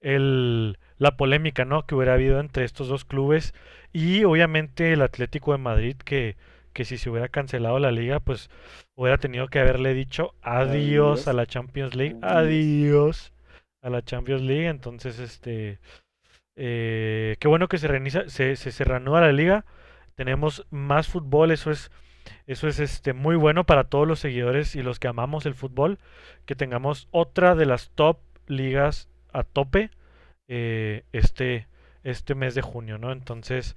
[0.00, 1.84] el, la polémica ¿no?
[1.84, 3.54] que hubiera habido entre estos dos clubes
[3.92, 6.36] y obviamente el Atlético de Madrid que,
[6.72, 8.50] que si se hubiera cancelado la liga pues
[8.94, 13.32] hubiera tenido que haberle dicho adiós, a la Champions League, adiós.
[13.82, 15.80] a la Champions League, entonces este
[16.54, 19.64] eh, qué bueno que se, reinicia, se, se, se reanuda la liga,
[20.14, 21.90] tenemos más fútbol, eso es
[22.46, 25.98] eso es este muy bueno para todos los seguidores y los que amamos el fútbol,
[26.46, 29.90] que tengamos otra de las top ligas a tope
[30.48, 31.68] eh, este,
[32.02, 33.12] este mes de junio, ¿no?
[33.12, 33.76] Entonces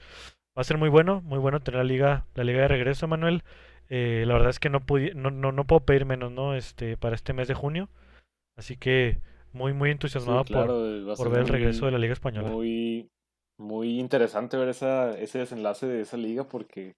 [0.57, 3.43] va a ser muy bueno, muy bueno tener la liga, la liga de regreso, Manuel.
[3.89, 4.83] Eh, la verdad es que no,
[5.15, 6.55] no, no, no, puedo pedir menos, ¿no?
[6.55, 7.89] Este, para este mes de junio.
[8.55, 9.19] Así que
[9.51, 10.67] muy, muy entusiasmado por,
[11.15, 12.49] por ver el regreso de la Liga Española.
[12.49, 13.09] Muy,
[13.57, 16.95] muy interesante ver esa, ese desenlace de esa liga porque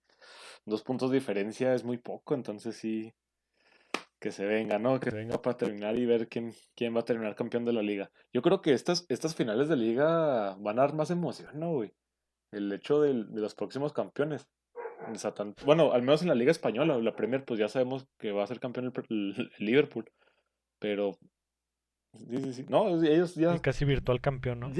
[0.65, 3.13] dos puntos de diferencia es muy poco, entonces sí,
[4.19, 4.99] que se venga, ¿no?
[4.99, 7.81] Que se venga para terminar y ver quién, quién va a terminar campeón de la
[7.81, 8.09] liga.
[8.33, 11.93] Yo creo que estas, estas finales de liga van a dar más emoción, ¿no, güey?
[12.51, 14.47] El hecho de, los próximos campeones.
[15.65, 18.47] bueno, al menos en la liga española, la Premier, pues ya sabemos que va a
[18.47, 20.05] ser campeón el, Liverpool.
[20.79, 21.17] Pero...
[22.13, 22.65] Sí, sí, sí.
[22.69, 23.59] No, ellos ya...
[23.59, 24.71] casi virtual campeón, ¿no?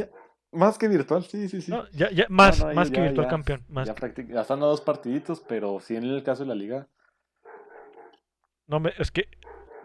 [0.52, 1.72] Más que virtual, sí, sí, sí.
[1.92, 3.66] ya, ya, más, más que virtual campeón.
[3.68, 3.96] Más ya,
[4.30, 6.88] ya están a dos partiditos, pero sí en el caso de la liga.
[8.68, 9.28] No, es que.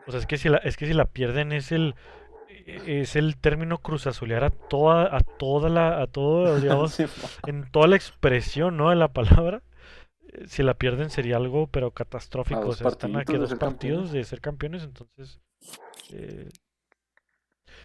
[0.06, 1.94] O sea, es que si la, es que si la pierden es el.
[2.64, 7.00] Es el término cruzazulear a toda, a toda la, a todo, digamos,
[7.46, 8.90] en toda la expresión, ¿no?
[8.90, 9.62] De la palabra.
[10.46, 12.68] Si la pierden sería algo, pero catastrófico.
[12.68, 15.40] O sea, están aquí dos partidos de ser campeones, entonces.
[16.12, 16.48] Eh,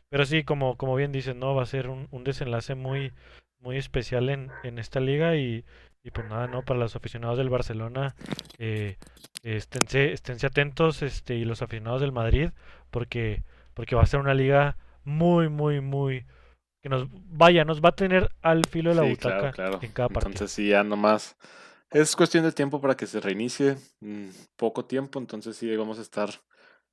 [0.09, 1.55] pero sí, como, como bien dices, ¿no?
[1.55, 3.11] Va a ser un, un desenlace muy,
[3.59, 5.65] muy especial en, en esta liga y,
[6.07, 6.63] y pues nada, ¿no?
[6.63, 8.15] Para los aficionados del Barcelona,
[8.57, 8.95] eh,
[9.43, 12.51] esténse, esténse atentos este, y los aficionados del Madrid,
[12.91, 13.43] porque,
[13.73, 16.25] porque va a ser una liga muy, muy, muy...
[16.81, 19.47] que nos vaya, nos va a tener al filo de la butaca
[19.81, 20.31] en cada partido.
[20.31, 21.35] Entonces sí, ya nomás
[21.89, 26.03] es cuestión de tiempo para que se reinicie, mm, poco tiempo, entonces sí vamos a
[26.03, 26.29] estar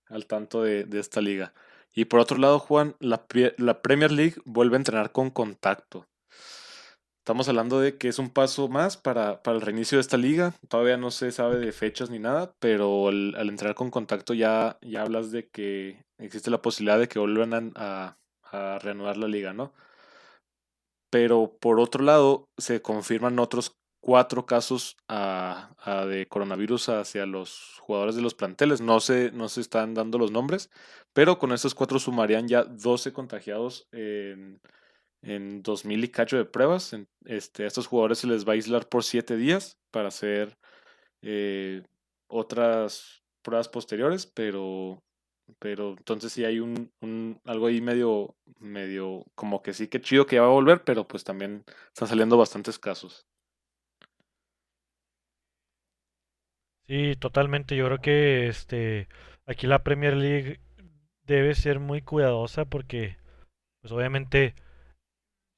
[0.08, 1.54] al tanto de, de esta liga.
[1.92, 3.24] Y por otro lado, Juan, la,
[3.58, 6.08] la Premier League vuelve a entrenar con contacto.
[7.24, 10.52] Estamos hablando de que es un paso más para, para, el reinicio de esta liga.
[10.68, 15.00] Todavía no se sabe de fechas ni nada, pero al, entrar con contacto ya, ya
[15.00, 19.72] hablas de que existe la posibilidad de que vuelvan a, a, reanudar la liga, ¿no?
[21.08, 25.70] Pero por otro lado, se confirman otros cuatro casos a,
[26.06, 28.82] de coronavirus hacia los jugadores de los planteles.
[28.82, 30.68] No se, no se están dando los nombres,
[31.14, 34.60] pero con estos cuatro sumarían ya 12 contagiados en,
[35.24, 36.96] en 2000 y cacho de pruebas.
[37.24, 40.56] Este, a estos jugadores se les va a aislar por 7 días para hacer
[41.22, 41.82] eh,
[42.28, 45.02] otras pruebas posteriores, pero,
[45.58, 46.90] pero entonces sí hay un,
[47.44, 51.06] algo ahí medio, medio, como que sí que chido que ya va a volver, pero
[51.06, 53.26] pues también están saliendo bastantes casos.
[56.86, 57.76] Sí, totalmente.
[57.76, 59.08] Yo creo que este
[59.46, 60.60] aquí la Premier League
[61.26, 63.16] debe ser muy cuidadosa porque,
[63.80, 64.54] pues obviamente,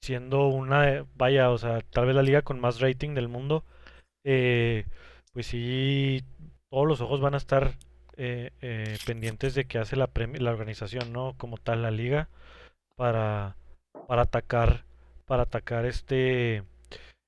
[0.06, 3.64] siendo una, vaya, o sea, tal vez la liga con más rating del mundo,
[4.24, 4.86] eh,
[5.32, 6.22] pues sí,
[6.70, 7.74] todos los ojos van a estar
[8.16, 11.34] eh, eh, pendientes de qué hace la, la organización, ¿no?
[11.38, 12.28] Como tal la liga
[12.96, 13.56] para,
[14.08, 14.84] para atacar,
[15.26, 16.64] para atacar este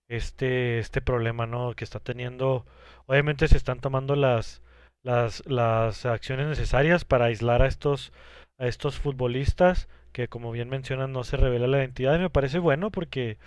[0.08, 1.74] este, este problema ¿no?
[1.74, 2.66] que está teniendo.
[3.06, 4.62] Obviamente se están tomando las,
[5.04, 8.12] las, las acciones necesarias para aislar a estos,
[8.58, 12.58] a estos futbolistas que como bien mencionan no se revela la identidad y me parece
[12.58, 13.38] bueno porque,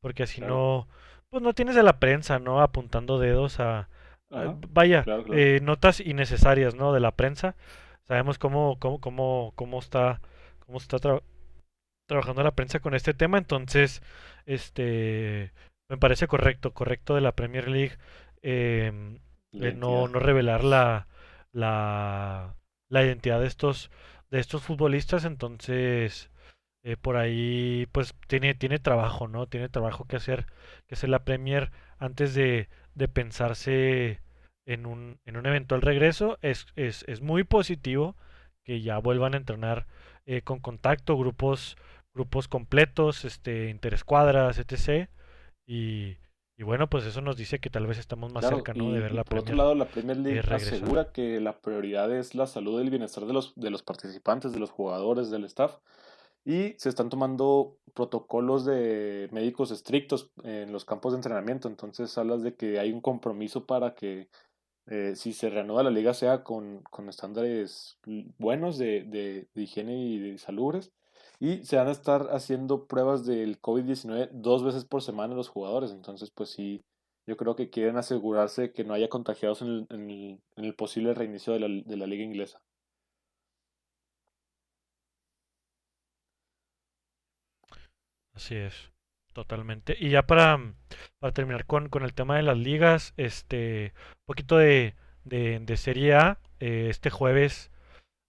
[0.00, 0.88] porque así no,
[1.30, 2.60] pues no tienes a la prensa ¿no?
[2.60, 3.88] apuntando dedos a,
[4.70, 6.92] vaya, eh, notas innecesarias ¿no?
[6.92, 7.56] de la prensa.
[8.06, 10.20] Sabemos cómo, cómo, cómo, cómo está,
[10.66, 10.98] cómo está
[12.06, 14.02] trabajando la prensa con este tema, entonces,
[14.46, 15.52] este
[15.88, 17.96] me parece correcto, correcto de la Premier League
[18.42, 19.18] em,
[19.52, 21.06] no, no revelar la,
[21.52, 22.56] la,
[22.88, 23.90] la identidad de estos,
[24.34, 26.28] de estos futbolistas, entonces
[26.82, 29.46] eh, por ahí pues tiene, tiene trabajo, ¿no?
[29.46, 30.46] Tiene trabajo que hacer,
[30.88, 34.20] que hacer la Premier antes de, de pensarse
[34.66, 36.36] en un, en un eventual regreso.
[36.42, 38.16] Es, es, es muy positivo
[38.64, 39.86] que ya vuelvan a entrenar
[40.26, 41.76] eh, con contacto, grupos,
[42.12, 45.08] grupos completos, este, interescuadras, etc.
[45.64, 46.18] Y,
[46.56, 48.92] Y bueno, pues eso nos dice que tal vez estamos más Claro, cerca, ¿no?
[48.92, 52.46] De ver la por otro lado, la Premier League asegura que la prioridad es la
[52.46, 55.78] salud y el bienestar de los, de los participantes, de los jugadores, del staff,
[56.44, 61.66] y se están tomando protocolos de médicos estrictos en los campos de entrenamiento.
[61.68, 64.28] Entonces hablas de que hay un compromiso para que
[64.86, 67.98] eh, si se reanuda la liga sea con, con estándares
[68.38, 70.92] buenos de, de- de higiene y de salubres.
[71.40, 75.92] Y se van a estar haciendo pruebas del COVID-19 dos veces por semana los jugadores.
[75.92, 76.82] Entonces, pues sí,
[77.26, 80.74] yo creo que quieren asegurarse que no haya contagiados en el, en el- en el
[80.74, 82.60] posible reinicio de la, de la liga inglesa.
[88.32, 88.90] Así es,
[89.32, 89.96] totalmente.
[89.98, 90.74] Y ya para,
[91.18, 95.76] para terminar con, con el tema de las ligas, este, un poquito de, de, de
[95.76, 96.38] Serie A.
[96.60, 97.70] eh, este jueves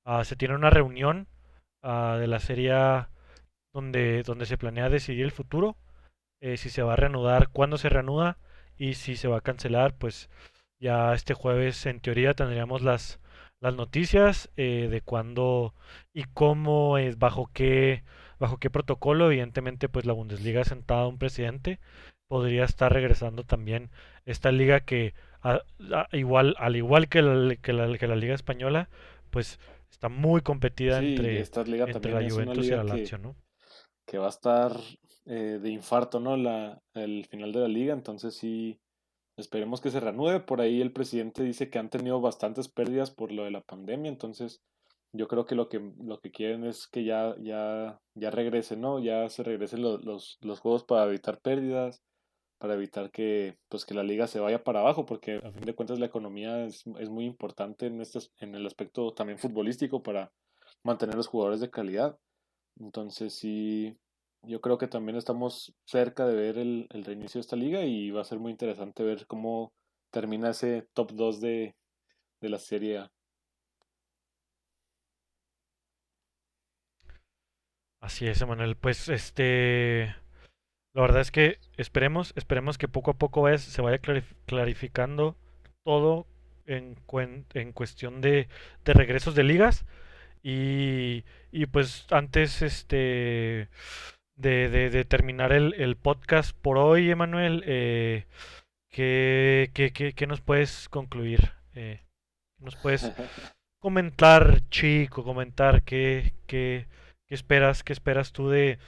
[0.05, 1.27] ah, se tiene una reunión
[1.85, 3.09] ah, de la Serie A
[3.73, 5.77] donde, donde se planea decidir el futuro,
[6.41, 8.37] eh, si se va a reanudar, cuándo se reanuda
[8.77, 10.29] y si se va a cancelar, pues
[10.79, 13.19] ya este jueves en teoría tendríamos las,
[13.59, 15.73] las noticias eh, de cuándo
[16.13, 18.03] y cómo es, bajo qué,
[18.39, 21.79] bajo qué protocolo, evidentemente pues la Bundesliga ha sentado a un presidente,
[22.27, 23.89] podría estar regresando también
[24.25, 25.61] esta liga que a-
[25.93, 28.89] a- igual, al igual que la, que la, que la liga española,
[29.29, 29.59] pues
[29.91, 33.35] está muy competida Sí, entre, esta liga entre la Juventus y la que, Lazio, ¿no?
[34.05, 34.71] que va a estar
[35.25, 36.37] eh, de infarto, ¿no?
[36.37, 38.77] La, el final de la liga, entonces sí,
[39.37, 40.39] esperemos que se reanude.
[40.39, 44.09] Por ahí el presidente dice que han tenido bastantes pérdidas por lo de la pandemia,
[44.09, 44.61] entonces
[45.13, 48.99] yo creo que lo que, lo que quieren es que ya, ya, ya regrese, ¿no?
[48.99, 52.01] Ya se regresen lo- los, los juegos para evitar pérdidas,
[52.57, 55.75] para evitar que, pues, que la liga se vaya para abajo, porque a fin de
[55.75, 60.31] cuentas la economía es, es muy importante en, este, en el aspecto también futbolístico para
[60.83, 62.17] mantener los jugadores de calidad.
[62.79, 63.97] Entonces sí,
[64.43, 68.11] yo creo que también estamos cerca de ver el, el reinicio de esta liga y
[68.11, 69.73] va a ser muy interesante ver cómo
[70.11, 71.75] termina ese top 2 de,
[72.41, 73.11] de la Serie A.
[77.99, 78.77] Así es, Emanuel.
[78.77, 80.15] Pues este,
[80.95, 85.35] la verdad es que esperemos, esperemos que poco a poco se vaya clarif- clarificando
[85.83, 86.25] todo
[86.65, 88.47] en, cuen- en cuestión de,
[88.85, 89.85] de regresos de ligas
[90.41, 93.69] y, y pues antes este
[94.35, 98.25] de, de- de terminar el, el podcast por hoy, Emanuel, eh,
[98.89, 101.51] ¿qué, qué- qué- qué nos puedes concluir?
[101.73, 102.01] Eh,
[102.59, 103.11] ¿nos puedes
[103.79, 106.87] comentar, chico, comentar qué, qué,
[107.27, 108.79] qué esperas, qué esperas tú de,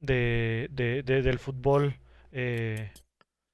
[0.00, 1.96] de, de- de- del fútbol
[2.32, 2.92] eh,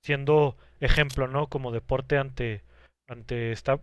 [0.02, 1.48] siendo ejemplo, ¿no?
[1.48, 2.62] Como deporte ante,
[3.08, 3.82] ante esta No,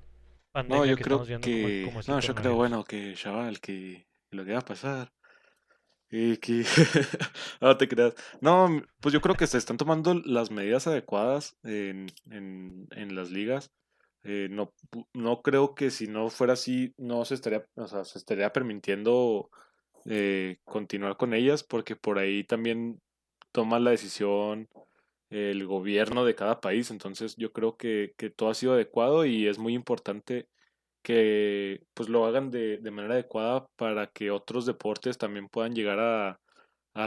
[0.54, 3.14] pandemia yo que creo estamos viendo como, que, como el no, yo creo, bueno, que
[3.16, 5.12] chaval, que lo que va a pasar
[6.10, 6.64] y que,
[7.62, 8.14] no te creas.
[8.42, 13.32] No, pues yo creo que se están tomando las medidas adecuadas en, en, en las
[13.32, 13.72] ligas.
[14.24, 14.72] Eh, no,
[15.14, 19.50] no creo que si no fuera así, no se estaría, o sea, se estaría permitiendo
[20.06, 23.02] eh, continuar con ellas, porque por ahí también
[23.52, 24.70] toma la decisión
[25.32, 26.92] el gobierno de cada país.
[26.92, 30.48] Entonces yo creo que, que todo ha sido adecuado y es muy importante
[31.02, 36.00] que pues lo hagan de, de manera adecuada para que otros deportes también puedan llegar
[36.00, 36.40] a,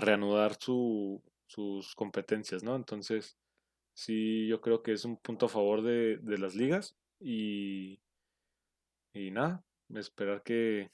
[0.01, 2.74] reanudar su, sus competencias, ¿no?
[2.76, 3.36] Entonces,
[3.95, 8.01] sí, yo creo que es un punto a favor de, de las ligas y,
[9.12, 9.62] y nada,
[9.95, 10.90] esperar que,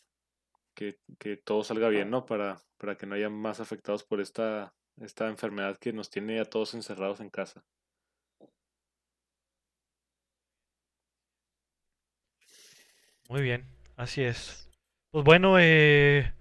[0.81, 2.25] que, que todo salga bien, ¿no?
[2.25, 6.47] Para, para que no haya más afectados por esta, esta enfermedad que nos tiene a
[6.47, 7.63] todos encerrados en casa.
[13.29, 13.67] Muy bien,
[13.97, 14.71] así es.
[15.11, 16.33] Pues bueno, eh,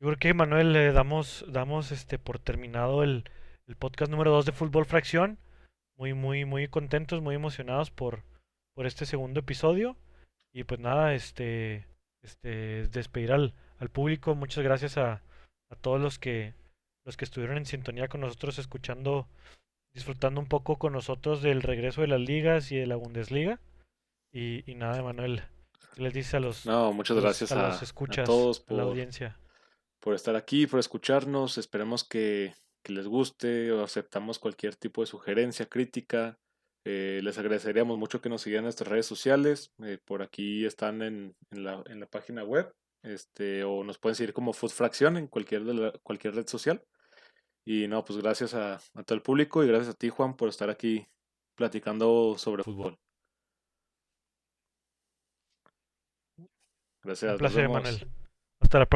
[0.00, 3.24] yo creo que Manuel le damos, damos este por terminado el,
[3.66, 5.38] el podcast número 2 de Fútbol Fracción.
[5.96, 8.24] Muy, muy, muy contentos, muy emocionados por,
[8.74, 9.98] por este segundo episodio.
[10.54, 11.86] Y pues nada, este,
[12.22, 14.34] este, despedir al, al público.
[14.34, 15.22] Muchas gracias a,
[15.70, 16.54] a todos los que,
[17.04, 19.28] los que estuvieron en sintonía con nosotros, escuchando,
[19.94, 23.60] disfrutando un poco con nosotros del regreso de las ligas y de la Bundesliga.
[24.32, 25.42] Y, y nada, Manuel,
[25.94, 28.26] ¿qué les dice a los, No, a muchas los, gracias a a, los a escuchas,
[28.26, 29.38] todos a la por, audiencia?
[30.00, 31.56] por estar aquí, por escucharnos.
[31.58, 32.54] Esperemos que,
[32.84, 36.36] que les guste o aceptamos cualquier tipo de sugerencia, crítica.
[36.86, 39.72] Eh, les agradeceríamos mucho que nos siguieran en nuestras redes sociales.
[39.82, 42.70] eh, por aquí están en, en la, en la página web.
[43.04, 46.82] Este, o nos pueden seguir como Food Fracción en cualquier, de la- cualquier red social.
[47.66, 50.48] Y no, pues gracias a, a todo el público y gracias a ti, Juan, por
[50.48, 51.06] estar aquí
[51.54, 52.98] platicando sobre fútbol.
[56.38, 56.48] Un
[57.02, 57.68] Gracias, placer.
[57.68, 58.10] Manuel.
[58.60, 58.90] Hasta la próxima.